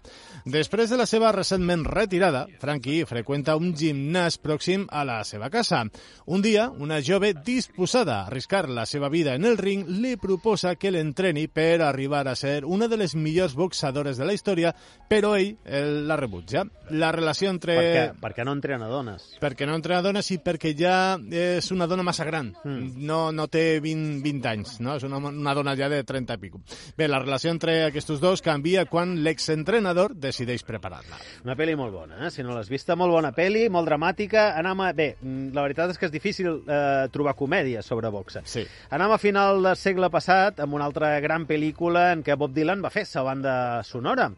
[0.44, 5.86] Després de la seva recentment retirada, Frankie freqüenta un gimnàs pròxim a la seva casa.
[6.28, 10.76] Un dia, una jove disposada a arriscar la seva vida en el ring li proposa
[10.76, 14.76] que l'entreni per arribar a ser una de les millors boxadores de la història,
[15.08, 16.64] però ell el, la rebutja.
[16.90, 17.76] La relació entre...
[17.78, 19.28] Perquè, perquè no entrena dones.
[19.42, 22.52] Perquè no entrena dones i perquè ja és una dona massa gran.
[22.64, 23.04] Mm.
[23.06, 24.96] No, no té 20, 20 anys, no?
[24.98, 26.62] És una, una dona ja de 30 i pico.
[26.98, 31.20] Bé, la relació entre aquests dos canvia quan l'exentrenador decideix preparar-la.
[31.46, 32.32] Una pel·li molt bona, eh?
[32.34, 34.50] Si no l'has vista, molt bona pel·li, molt dramàtica.
[34.60, 34.90] Anem a...
[34.96, 38.42] Bé, mm, la veritat és que és difícil eh, trobar comèdia sobre boxa.
[38.44, 38.64] Sí.
[38.90, 42.82] Anem a final del segle passat amb una altra gran pel·lícula en què Bob Dylan
[42.84, 43.54] va fer sa banda
[43.86, 44.30] sonora.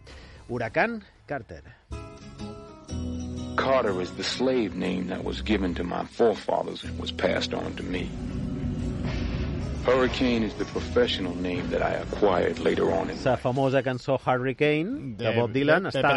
[0.57, 1.63] Huracán Carter.
[3.57, 7.73] Carter is the slave name that was given to my forefathers and was passed on
[7.77, 8.11] to me.
[9.87, 15.17] Hurricane is the professional name that I acquired later on in La famosa cançó Hurricane
[15.17, 16.13] de, De- Bob Dylan de- de- està,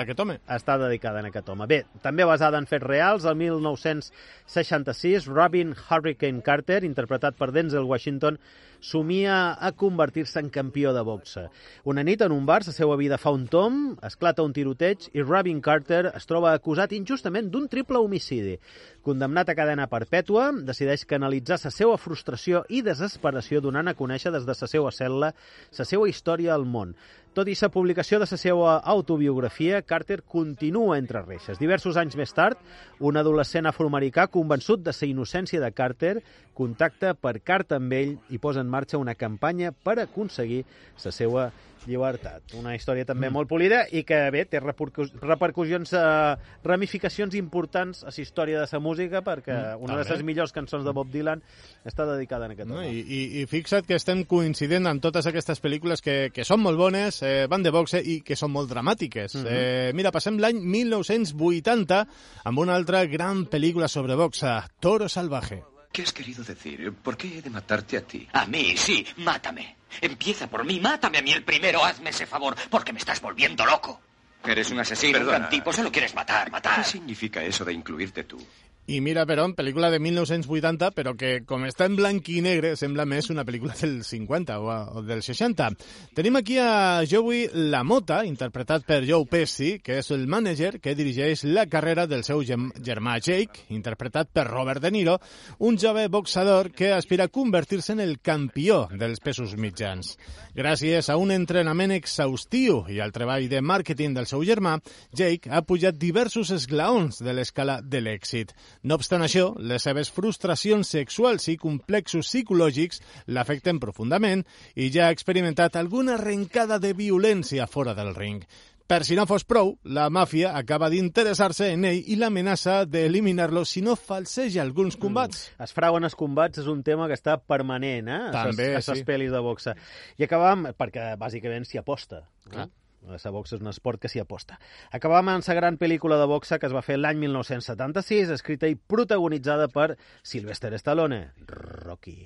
[0.50, 1.65] està dedicada a aquest home.
[1.65, 8.38] Bé, també basada en fets reals, el 1966, Robin Hurricane Carter, interpretat per Denzel Washington,
[8.86, 11.48] somia a convertir-se en campió de boxa.
[11.89, 15.26] Una nit en un bar, la seva vida fa un tom, esclata un tiroteig i
[15.26, 18.60] Robin Carter es troba acusat injustament d'un triple homicidi.
[19.06, 24.45] Condemnat a cadena perpètua, decideix canalitzar la seva frustració i desesperació donant a conèixer des
[24.45, 26.93] de la seva cel·la la seva història al món.
[27.36, 31.58] Tot i la publicació de la seva autobiografia, Carter continua entre reixes.
[31.60, 32.62] Diversos anys més tard,
[33.04, 36.13] un adolescent afroamericà convençut de la innocència de Carter
[36.56, 40.62] contacta per carta amb ell i posa en marxa una campanya per aconseguir
[41.04, 41.50] la seva
[41.88, 42.56] llibertat.
[42.60, 43.34] Una història també mm.
[43.34, 48.69] molt polida i que, bé, té repercus repercussions, eh, ramificacions importants a la història de
[48.71, 50.15] la música perquè Mm, una de també.
[50.15, 51.41] les millors cançons de Bob Dylan
[51.86, 52.82] està dedicada a aquest No?
[52.84, 56.78] I, i, I fixa't que estem coincidint amb totes aquestes pel·lícules que, que són molt
[56.78, 59.36] bones, eh, van de boxe i que són molt dramàtiques.
[59.36, 59.45] Mhm.
[59.50, 62.06] eh, mira, passem l'any 1980
[62.43, 65.63] amb una altra gran pel·lícula sobre boxa, Toro Salvaje.
[65.91, 66.91] ¿Qué has querido decir?
[66.91, 68.28] ¿Por qué he de matarte a ti?
[68.34, 69.78] A mí, sí, mátame.
[70.02, 73.65] Empieza por mí, mátame a mí el primero, hazme ese favor, porque me estás volviendo
[73.65, 74.02] loco.
[74.43, 75.19] Eres un asesino.
[75.19, 76.78] Un gran tipo, solo quieres matar, matar.
[76.78, 78.38] ¿Qué significa eso de incluirte tú?
[78.86, 83.08] I mira, però, pel·lícula de 1980, però que, com està en blanc i negre, sembla
[83.10, 85.71] més una pel·lícula del 50 o, o del 60.
[86.13, 91.48] Tenim aquí a Joey Lamota, interpretat per Joe Pesci, que és el mànager que dirigeix
[91.50, 95.17] la carrera del seu germà Jake, interpretat per Robert De Niro,
[95.65, 100.13] un jove boxador que aspira a convertir-se en el campió dels pesos mitjans.
[100.54, 104.78] Gràcies a un entrenament exhaustiu i al treball de màrqueting del seu germà,
[105.10, 108.54] Jake ha pujat diversos esglaons de l'escala de l'èxit.
[108.86, 113.02] No obstant això, les seves frustracions sexuals i complexos psicològics
[113.34, 114.43] l'afecten profundament
[114.78, 118.43] i ja ha experimentat alguna arrencada de violència fora del ring.
[118.86, 123.82] Per si no fos prou, la màfia acaba d'interessar-se en ell i l'amenaça d'eliminar-lo si
[123.82, 125.47] no falseja alguns combats.
[125.57, 128.24] Es frauen els combats és un tema que està permanent, eh?
[128.38, 129.07] També, a ses sí.
[129.07, 129.74] pel·lis de boxa.
[130.22, 132.22] I acabàvem, perquè bàsicament s'hi aposta.
[132.51, 132.70] Clar.
[133.06, 134.60] La boxa és un esport que s'hi aposta.
[134.91, 138.76] Acabàvem amb la gran pel·lícula de boxa que es va fer l'any 1976, escrita i
[138.76, 142.20] protagonitzada per Sylvester Stallone, Rocky.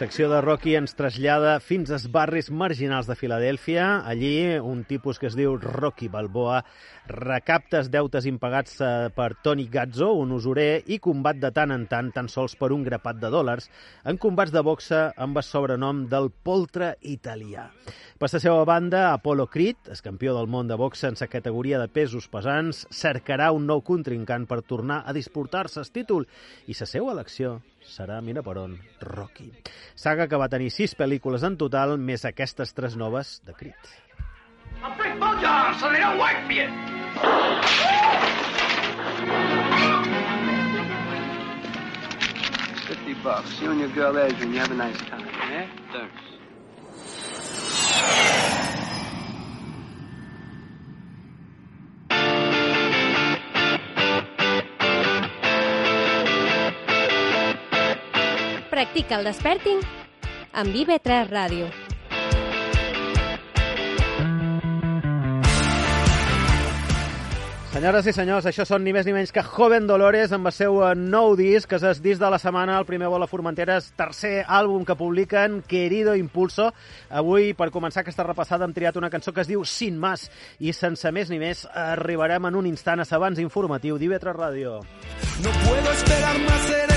[0.00, 3.98] Secció de Rocky ens trasllada fins als barris marginals de Filadèlfia.
[4.08, 6.62] Allí, un tipus que es diu Rocky Balboa
[7.10, 11.84] recapta els deutes impagats eh, per Tony Gazzo, un usurer, i combat de tant en
[11.90, 13.68] tant, tan sols per un grapat de dòlars,
[14.08, 17.66] en combats de boxa amb el sobrenom del poltre italià.
[18.16, 21.82] Per la seva banda, Apollo Creed, el campió del món de boxa en la categoria
[21.82, 26.28] de pesos pesants, cercarà un nou contrincant per tornar a disputar-se el títol
[26.68, 29.50] i la seva elecció serà, mira per on, Rocky.
[29.94, 33.92] Saga que va tenir sis pel·lícules en total, més aquestes tres noves de Creed.
[34.82, 36.68] I'll break both your arms so they don't work for you.
[42.86, 43.60] Fifty bucks.
[43.60, 45.66] You and your girl Adrian, you have a nice time, eh?
[45.92, 46.30] Thanks.
[58.80, 59.82] Practica el desperting
[60.56, 61.66] amb IB3 Ràdio.
[67.74, 70.80] Senyores i senyors, això són ni més ni menys que Joven Dolores amb el seu
[70.80, 73.90] eh, nou disc, que és el disc de la setmana, el primer vol a Formenteres,
[74.00, 76.70] tercer àlbum que publiquen, Querido Impulso.
[77.10, 80.72] Avui, per començar aquesta repassada, hem triat una cançó que es diu Sin Más, i
[80.72, 84.78] sense més ni més arribarem en un instant a l'abans informatiu d'IV3 Ràdio.
[85.44, 86.89] No puedo esperar más, seré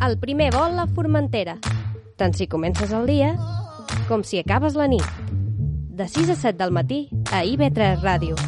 [0.00, 1.56] El primer vol a Formentera.
[2.18, 3.32] Tant si comences el dia
[4.06, 5.04] com si acabes la nit.
[5.98, 7.00] De 6 a 7 del matí
[7.34, 8.38] a IB3 Ràdio.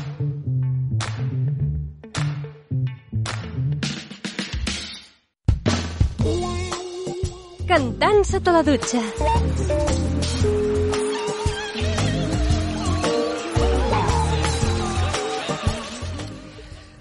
[7.71, 10.10] Cantant sota la dutxa.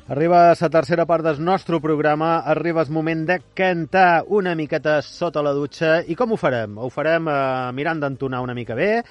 [0.09, 5.43] Arriba la tercera part del nostre programa, arriba el moment de cantar una miqueta sota
[5.45, 5.99] la dutxa.
[6.01, 6.79] I com ho farem?
[6.81, 7.35] Ho farem eh,
[7.77, 9.03] mirant d'entonar una mica bé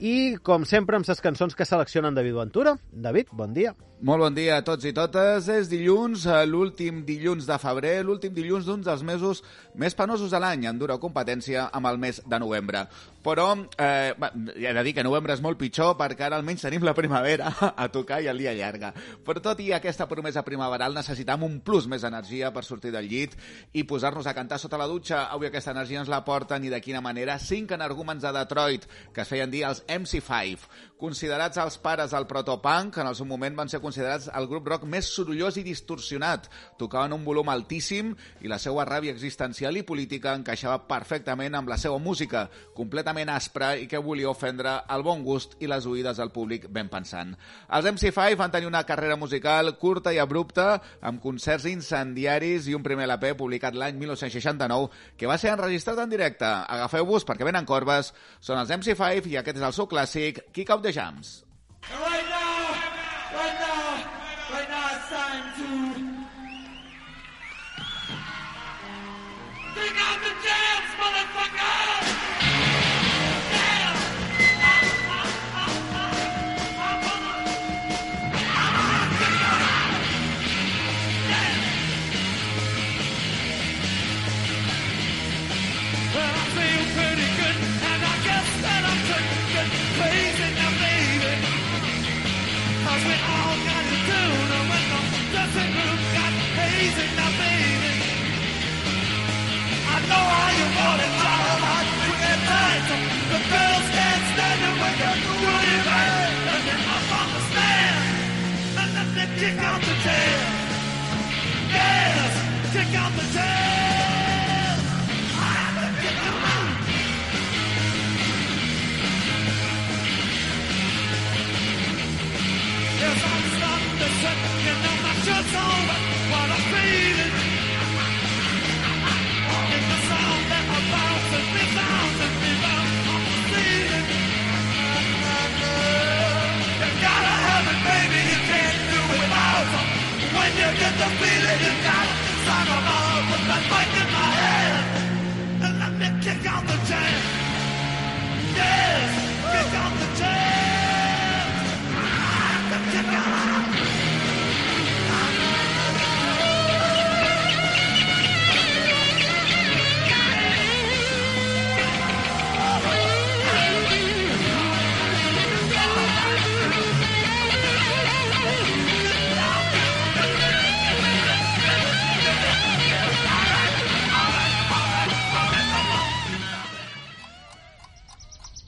[0.00, 2.74] i, com sempre, amb les cançons que seleccionen David Ventura.
[2.90, 3.76] David, bon dia.
[4.00, 5.44] Molt bon dia a tots i totes.
[5.52, 9.42] És dilluns, eh, l'últim dilluns de febrer, l'últim dilluns d'un dels mesos
[9.74, 12.86] més penosos de l'any, en dura competència amb el mes de novembre.
[13.20, 14.14] Però eh,
[14.56, 17.88] he de dir que novembre és molt pitjor perquè ara almenys tenim la primavera a
[17.92, 18.94] tocar i el dia llarga.
[19.26, 23.36] Però tot i aquesta promesa primaveral necessitam un plus més d'energia per sortir del llit
[23.76, 25.26] i posar-nos a cantar sota la dutxa.
[25.28, 29.26] Avui aquesta energia ens la porten i de quina manera cinc energúmens de Detroit que
[29.26, 30.70] es feien dir els MC5.
[31.00, 34.82] Considerats els pares del protopunk, en el seu moment van ser considerats el grup rock
[34.84, 36.50] més sorollós i distorsionat.
[36.76, 38.10] Tocaven un volum altíssim
[38.44, 42.42] i la seva ràbia existencial i política encaixava perfectament amb la seva música,
[42.76, 46.92] completament aspra i que volia ofendre el bon gust i les oïdes del públic ben
[46.92, 47.32] pensant.
[47.72, 52.84] Els MC5 van tenir una carrera musical curta i abrupta, amb concerts incendiaris i un
[52.84, 56.44] primer LP publicat l'any 1969 que va ser enregistrat en directe.
[56.44, 60.82] Agafeu-vos perquè venen corbes, són els MC5 i aquest és el seu clàssic Kick Out
[60.82, 61.44] the Jams.
[61.90, 62.49] Right now,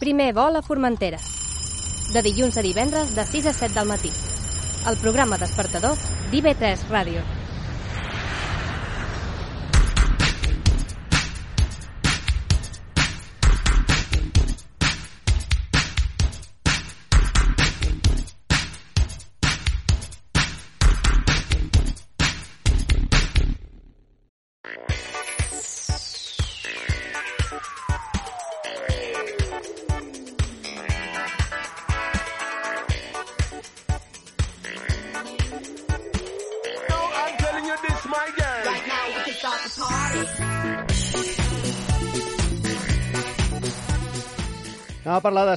[0.03, 1.19] Primer vol a Formentera.
[2.11, 4.11] De dilluns a divendres de 6 a 7 del matí.
[4.91, 5.95] El programa despertador
[6.33, 7.23] d'IV3 Ràdio.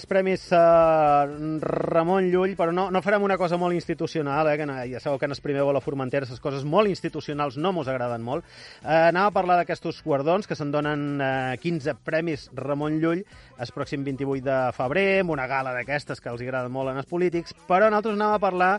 [0.06, 4.58] A dels Premis uh, Ramon Llull, però no, no farem una cosa molt institucional, eh,
[4.60, 5.34] que no, ja sabeu que en
[5.66, 8.46] vol a Formentera les coses molt institucionals no mos agraden molt.
[8.84, 13.24] Uh, anem a parlar d'aquests guardons, que se'n donen uh, 15 Premis Ramon Llull
[13.58, 17.56] el pròxim 28 de febrer, amb una gala d'aquestes que els agraden molt els polítics,
[17.66, 18.72] però nosaltres anem a parlar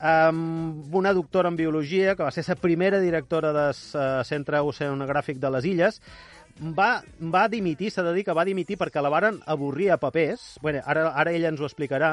[0.00, 5.36] amb una doctora en Biologia, que va ser la primera directora del uh, Centre Oceanogràfic
[5.36, 6.00] de les Illes,
[6.60, 7.02] va,
[7.32, 10.58] va dimitir, s'ha de dir que va dimitir perquè la varen avorrir a papers.
[10.62, 12.12] Bueno, ara, ara ella ens ho explicarà.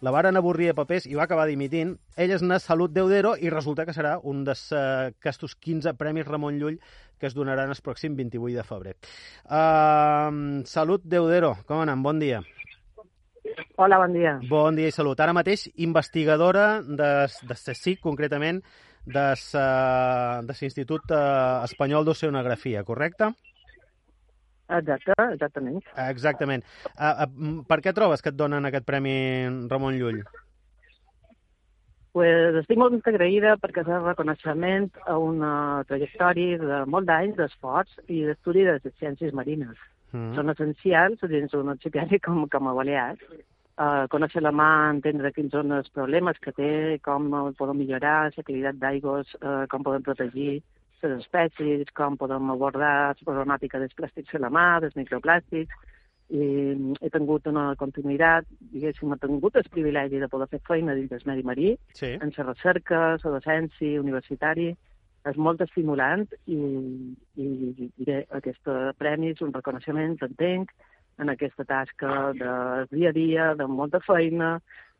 [0.00, 1.96] La varen avorrir a papers i va acabar dimitint.
[2.16, 6.78] Ella és na Salut Deudero i resulta que serà un d'aquestos 15 Premis Ramon Llull
[7.20, 8.94] que es donaran el pròxim 28 de febrer.
[9.44, 12.02] Uh, Salut Deudero, com anem?
[12.02, 12.40] Bon dia.
[13.76, 14.38] Hola, bon dia.
[14.48, 15.18] Bon dia i salut.
[15.20, 17.10] Ara mateix investigadora de,
[17.48, 18.62] de CSIC, concretament,
[19.10, 19.26] de
[20.46, 23.32] l'Institut uh, Espanyol d'Oceanografia, correcte?
[24.78, 25.80] Exacte, exactament.
[26.06, 26.62] Exactament.
[26.94, 29.16] Uh, uh, per què trobes que et donen aquest Premi
[29.70, 30.22] Ramon Llull?
[32.14, 35.52] Pues estic molt agraïda perquè és el reconeixement a una
[35.86, 39.78] trajectòria de molt d'anys d'esforç i d'estudi de les ciències marines.
[40.10, 40.34] Mm.
[40.34, 43.22] Són essencials dins un arxipèlag com, com a Balears.
[43.80, 46.72] Uh, conèixer la mà, entendre quins són els problemes que té,
[47.06, 50.58] com podem millorar, la qualitat d'aigües, uh, com podem protegir
[51.04, 55.86] les espècies, com podem abordar la problemàtica dels plàstics a la mà, dels microplàstics,
[56.30, 56.44] i
[57.02, 61.24] he tingut una continuïtat, diguéssim, he tingut el privilegi de poder fer feina dins del
[61.26, 62.12] medi marí, sí.
[62.12, 64.68] en la recerca, la docència, universitari,
[65.28, 66.60] és molt estimulant i,
[67.36, 67.48] i,
[67.84, 70.70] i bé, aquest premi és un reconeixement, entenc,
[71.20, 72.52] en aquesta tasca de
[72.94, 74.54] dia a dia, de molta feina,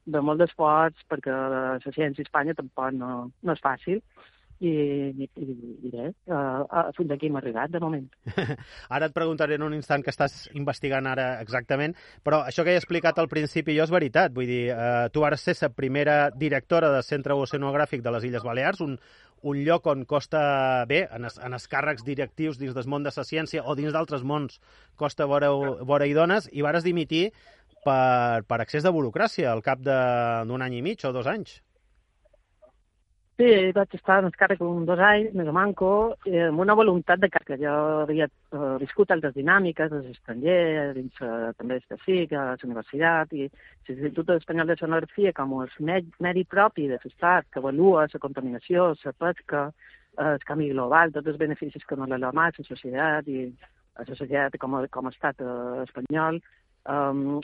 [0.05, 4.03] de molt d'esforç, perquè la ciència a Espanya tampoc no, no és fàcil.
[4.61, 4.71] I,
[5.17, 5.45] i, i,
[5.89, 8.05] i res, uh, uh, fins aquí hem arribat, de moment.
[8.95, 11.95] Ara et preguntaré en un instant que estàs investigant ara exactament,
[12.27, 14.35] però això que he explicat al principi jo és veritat.
[14.37, 18.45] Vull dir, eh, tu vas ser la primera directora del Centre Oceanogràfic de les Illes
[18.45, 18.99] Balears, un,
[19.43, 23.15] un lloc on costa bé, en, es, en els càrrecs directius dins del món de
[23.17, 24.61] la ciència o dins d'altres mons,
[25.01, 25.51] costa vora,
[25.89, 27.31] vora i dones, i vares dimitir
[27.85, 31.63] per, per excés de burocràcia al cap d'un any i mig o dos anys.
[33.41, 35.91] Sí, vaig estar en el càrrec un dos anys, més o manco,
[36.29, 41.23] eh, amb una voluntat de que jo havia eh, viscut altres dinàmiques, des estranger, dins
[41.25, 45.73] eh, també de SIC, a la universitat, i l'Institut Espanyol de Sonografia com el
[46.21, 49.65] medi propi de l'Estat, que avalua la contaminació, la pesca,
[50.19, 53.47] eh, el canvi global, tots els beneficis que no la mà, la societat i
[53.97, 56.43] la societat com com a estat eh, espanyol,
[56.91, 57.41] um,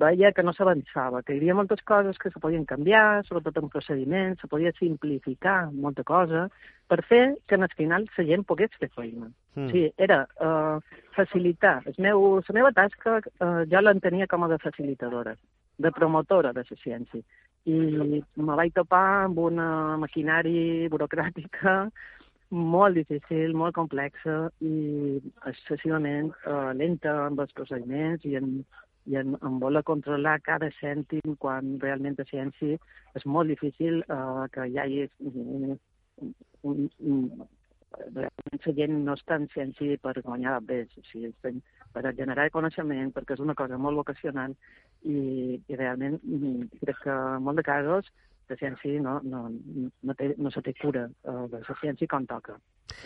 [0.00, 3.68] veia que no s'avançava, que hi havia moltes coses que se podien canviar, sobretot en
[3.72, 6.46] procediments, se podia simplificar molta cosa,
[6.88, 9.28] per fer que al final la gent pogués fer feina.
[9.54, 9.66] Mm.
[9.66, 9.70] Mm.
[9.72, 10.80] Sí, era uh,
[11.16, 11.82] facilitar.
[11.86, 15.36] El meu, la meva tasca uh, jo l'entenia com a de facilitadora,
[15.78, 17.22] de promotora de la ciència.
[17.66, 21.88] I me vaig topar amb una maquinària burocràtica
[22.50, 25.18] molt difícil, molt complexa i
[25.50, 28.60] excessivament eh, lenta amb els procediments i en,
[29.06, 32.78] i en, en voler controlar cada cèntim quan realment la ciència
[33.18, 35.78] és molt difícil eh, que hi hagi un,
[36.62, 37.46] un, un,
[38.14, 43.12] realment la gent no està en ciència per guanyar bé, o sigui, per generar coneixement,
[43.14, 44.54] perquè és una cosa molt vocacional
[45.02, 48.10] i, i realment mm, crec que en molt de casos
[48.48, 52.26] la ciència no, no, no, té, no se té cura eh, de la ciència com
[52.26, 52.56] toca,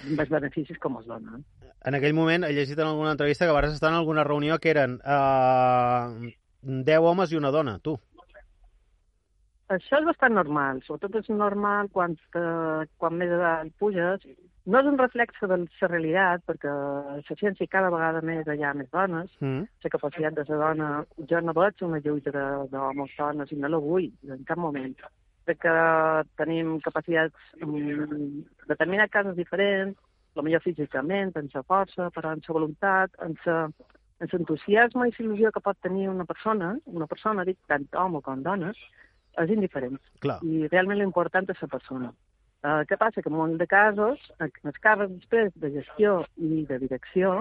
[0.04, 1.38] amb els beneficis com es dona.
[1.38, 1.72] Eh?
[1.88, 4.70] En aquell moment he llegit en alguna entrevista que vares estar en alguna reunió que
[4.74, 7.96] eren eh, 10 homes i una dona, tu.
[9.70, 14.24] Això és bastant normal, sobretot és normal quan, eh, quan més edat puges.
[14.66, 18.74] No és un reflexe de la realitat, perquè la ciència cada vegada més hi ha
[18.74, 19.30] més dones.
[19.40, 19.62] Mm.
[19.86, 20.88] La capacitat de la dona,
[21.30, 24.96] jo no veig una lluita de- d'homes dones i no la vull en cap moment.
[25.50, 25.76] Crec que
[26.38, 29.98] tenim capacitats en determinats casos diferents,
[30.38, 33.64] la millor físicament, en la força, però en la voluntat, en la
[34.20, 38.42] en l'entusiasme i l'il·lusió que pot tenir una persona, una persona, dic, tant home com
[38.44, 38.78] dones,
[39.40, 39.96] és indiferent.
[40.20, 40.38] Clar.
[40.44, 42.12] I realment l'important és la persona.
[42.60, 43.24] Uh, què passa?
[43.24, 47.32] Que en un de casos, en els càrrecs després de gestió i de direcció,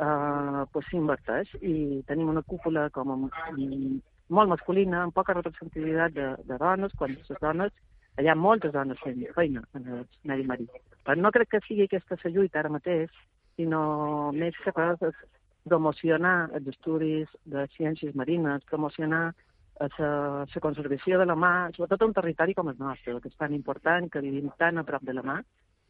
[0.00, 3.18] uh, pues s'inverteix i tenim una cúpula com a,
[3.52, 3.98] mm,
[4.28, 7.72] molt masculina, amb poca representativitat de, de dones, quan les dones,
[8.18, 10.68] hi ha moltes dones fent feina en el medi marí.
[11.06, 13.10] Però no crec que sigui aquesta la lluita ara mateix,
[13.56, 15.20] sinó més que res
[15.68, 19.34] promocionar els estudis de ciències marines, promocionar
[19.78, 24.08] la, conservació de la mà, sobretot un territori com el nostre, que és tan important,
[24.10, 25.38] que vivim tan a prop de la mà,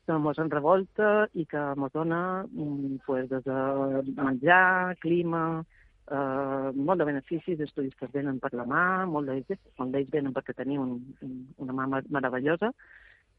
[0.04, 5.64] que ens en revolta i que ens dona mm, pues, des de menjar, clima,
[6.10, 10.10] eh, molt de beneficis d'estudis que es venen per la mà, molt d'ells molt d'ells
[10.14, 12.72] venen perquè tenim un, un, una mà meravellosa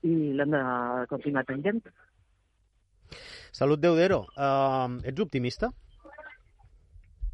[0.07, 0.63] i l'hem de
[1.11, 1.82] continuar tenint.
[3.51, 5.72] Salut Deudero, uh, ets optimista?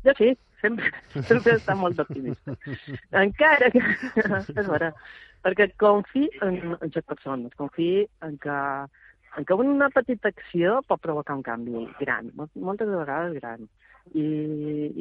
[0.05, 0.31] Jo sí,
[0.61, 0.91] sempre,
[1.29, 2.55] sempre està molt optimista.
[3.23, 3.81] Encara que...
[4.61, 4.91] és vera,
[5.45, 7.89] perquè confi en, en les persones, confi
[8.25, 8.59] en que,
[9.37, 13.67] en que una petita acció pot provocar un canvi gran, mol- moltes vegades gran.
[14.13, 14.25] I,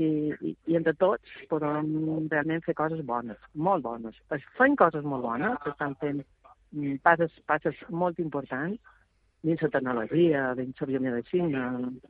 [0.06, 1.92] i, i entre tots podem
[2.30, 4.16] realment fer coses bones, molt bones.
[4.34, 6.22] Es fan coses molt bones, s'estan fent
[6.72, 8.80] mm, passes, passes molt importants
[9.44, 11.64] dins la tecnologia, dins la biomedicina,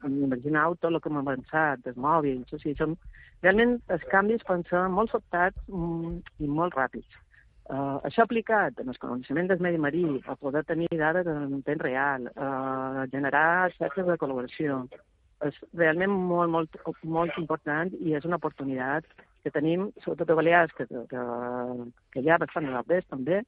[0.07, 2.95] imagineu tot el que hem avançat, els mòbils, o sigui, són,
[3.42, 7.20] realment els canvis poden ser molt sobtats mm, i molt ràpids.
[7.64, 11.82] Uh, això aplicat en el coneixement del medi marí, a poder tenir dades en temps
[11.82, 14.82] real, uh, generar xarxes de col·laboració,
[15.49, 16.78] és realment molt, molt,
[17.16, 19.07] molt important i és una oportunitat
[19.45, 21.24] que tenim, sobretot a Balears, que, que,
[22.14, 23.42] que hi ha bastant a l'Albès també,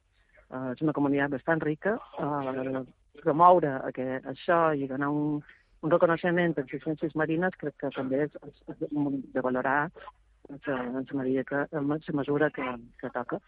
[0.51, 2.83] uh, és una comunitat bastant rica, uh,
[3.23, 5.39] promoure aquest, això i donar un,
[5.81, 8.85] un reconeixement a les ciències marines crec que també és, és,
[9.33, 11.09] de valorar la, en
[11.49, 12.67] que, en la mesura que,
[13.01, 13.41] que toca.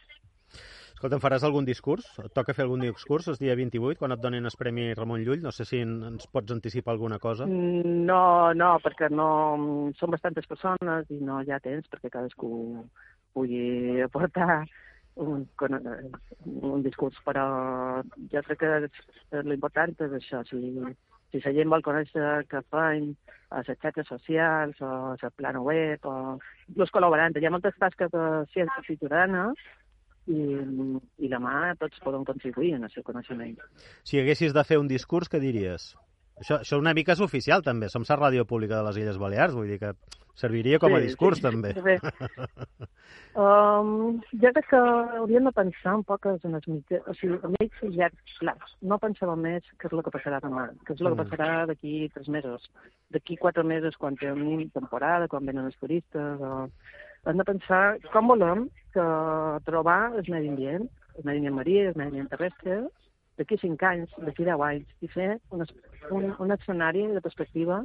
[0.99, 2.03] Escolta, em faràs algun discurs?
[2.19, 5.41] Et toca fer algun discurs el dia 28, quan et donin el Premi Ramon Llull?
[5.45, 7.45] No sé si en- ens pots anticipar alguna cosa.
[7.47, 9.29] No, no, perquè no,
[9.99, 12.83] són bastantes persones i no hi ha temps perquè cadascú
[13.33, 14.65] pugui aportar
[15.15, 15.47] un,
[16.45, 20.59] un discurs, però jo crec que l'important és això, si,
[21.31, 23.13] si la gent vol conèixer què fan
[23.51, 26.37] a les xarxes socials o a la plana web o
[26.69, 27.35] inclús col·laborant.
[27.39, 28.23] Hi ha moltes tasques de
[28.53, 29.49] ciència ciutadana
[30.29, 30.43] i,
[31.25, 33.57] i demà tots poden contribuir en el seu coneixement.
[34.07, 35.91] Si haguessis de fer un discurs, què diries?
[36.39, 37.89] Això, això una mica és oficial, també.
[37.91, 39.91] Som la ràdio pública de les Illes Balears, vull dir que
[40.39, 41.43] serviria com a Sí, discurs, sí.
[41.43, 41.73] també.
[41.83, 41.97] Bé.
[43.39, 47.51] Um, jo crec que hauríem de pensar un poc en els mitjans, o sigui, a
[47.57, 48.71] mig i llarg plaç.
[48.81, 51.21] No pensàvem més què és el que passarà demà, què és el que Mm.
[51.25, 52.69] passarà d'aquí tres mesos,
[53.11, 56.69] d'aquí quatre mesos quan tenim temporada, quan venen els turistes, o...
[57.27, 59.05] Hem de pensar com volem que
[59.67, 62.81] trobar el medi ambient, el medi ambient marí, el medi ambient terrestre,
[63.39, 65.65] d'aquí cinc anys, d'aquí deu anys, i fer un,
[66.15, 67.83] un, un escenari de perspectiva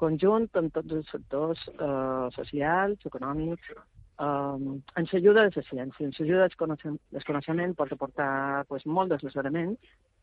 [0.00, 4.70] conjunt amb tots els sectors eh, socials, econòmics, eh,
[5.00, 9.76] ens ajuda la ciència, ens ajuda el coneixement pot aportar pues, molt d'assessorament.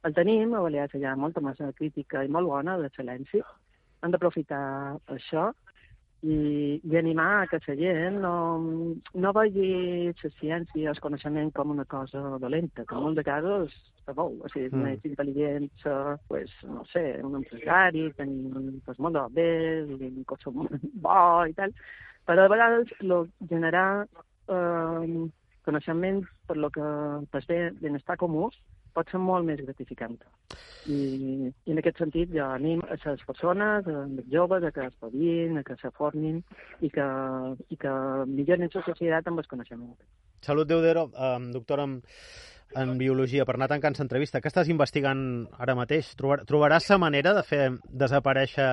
[0.08, 3.46] El tenim, a Balears hi ha molta massa crítica i molt bona d'excel·lència.
[4.02, 4.64] Hem d'aprofitar
[5.16, 5.52] això
[6.22, 8.34] i, i animar que la gent no,
[9.24, 13.26] no vegi la ciència i el coneixement com una cosa dolenta, que en molts de
[13.26, 14.84] casos està bo, o sigui, Mm.
[14.86, 15.70] més intel·ligent,
[16.28, 19.50] pues, no sé, un empresari, tenir pues, molt de bé,
[19.98, 20.54] un cotxe
[21.06, 21.74] bo i tal,
[22.26, 24.06] però a vegades lo, generar
[24.48, 25.30] eh,
[25.66, 26.86] coneixement per lo que
[27.32, 28.50] per bé benestar comú
[28.96, 30.18] pot ser molt més gratificant.
[30.92, 31.00] I,
[31.52, 34.96] i en aquest sentit jo animo a les persones, a les joves, a que es
[35.02, 36.42] podien, a que se formin
[36.82, 37.10] i que,
[37.70, 37.94] i que
[38.32, 39.94] millorin la societat amb el coneixement.
[40.42, 42.00] Salut Deudero, eh, doctor en,
[42.82, 44.42] en Biologia, per anar tancant l'entrevista.
[44.42, 45.24] Què estàs investigant
[45.62, 46.16] ara mateix?
[46.18, 47.64] Trobar, trobaràs la manera de fer
[48.04, 48.72] desaparèixer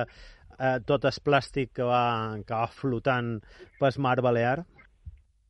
[0.59, 2.03] eh, tot el plàstic que va,
[2.45, 3.37] que va flotant
[3.79, 4.57] pel mar Balear?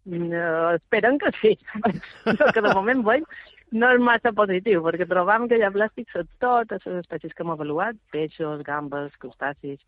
[0.10, 1.58] No, esperen que sí.
[2.26, 3.26] El que de moment veig
[3.72, 7.46] no és massa positiu, perquè trobam que hi ha plàstics a totes les espècies que
[7.46, 9.80] hem avaluat, peixos, gambes, crustacis,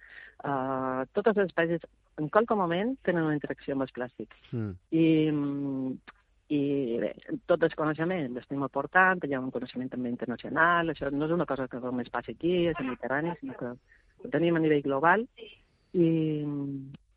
[0.46, 1.86] uh, totes les espècies
[2.22, 4.42] en qualsevol moment tenen una interacció amb els plàstics.
[4.52, 4.74] Mm.
[4.92, 6.18] I, mm,
[6.52, 6.62] i
[7.02, 7.12] bé,
[7.50, 11.48] tot el coneixement l'estem aportant, hi ha un coneixement també internacional, això no és una
[11.50, 15.26] cosa que només passi aquí, a la Mediterrània, sinó que ho tenim a nivell global
[15.94, 16.10] i,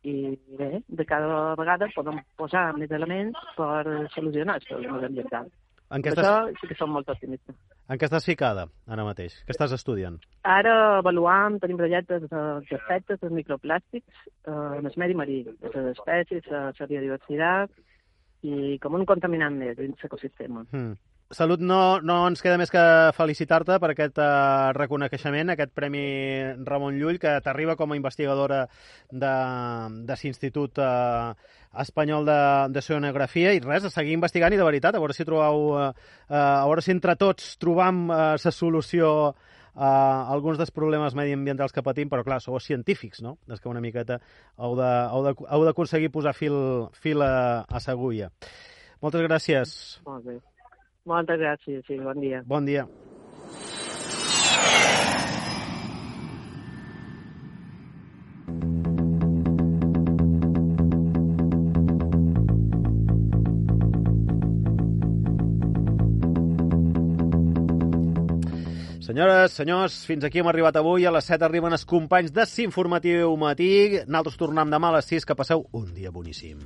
[0.07, 0.15] i
[0.57, 5.53] bé, de cada vegada podem posar més elements per solucionar els problemes ambientals.
[5.95, 7.55] En què estàs- això sí que som molt optimistes.
[7.87, 9.33] En què estàs ficada ara mateix?
[9.47, 10.17] Què estàs estudiant?
[10.43, 15.97] Ara avaluam, tenim projectes de- d'efectes dels microplàstics eh, en el medi marí, de les
[15.97, 17.71] espècies, la la biodiversitat
[18.43, 20.65] i com un contaminant més dins l'ecosistema.
[20.71, 20.97] Mm.
[21.33, 22.81] Salut, no, no ens queda més que
[23.17, 26.03] felicitar-te per aquest uh, reconeixement, aquest Premi
[26.67, 28.59] Ramon Llull, que t'arriba com a investigadora
[29.09, 29.31] de,
[30.05, 31.33] de l'Institut uh,
[31.81, 32.37] Espanyol de,
[32.77, 35.89] de Sonografia, i res, a seguir investigant i de veritat, a veure si trobeu, uh,
[36.29, 39.33] uh, a veure si entre tots trobam la uh, solució
[39.73, 39.91] a
[40.31, 43.39] alguns dels problemes mediambientals que patim, però clar, sou científics, no?
[43.49, 44.21] És que una miqueta
[44.61, 46.55] heu d'aconseguir posar fil,
[46.93, 48.29] fil a, a s'agulla.
[49.01, 49.79] Moltes gràcies.
[50.05, 50.43] Molt bé.
[51.05, 52.41] Moltes gràcies, sí, bon dia.
[52.49, 52.87] Bon dia.
[69.05, 71.05] Senyores, senyors, fins aquí hem arribat avui.
[71.05, 73.69] A les 7 arriben els companys de S'Informatiu Matí.
[74.09, 75.29] Nosaltres tornem demà a les 6.
[75.29, 76.65] Que passeu un dia boníssim.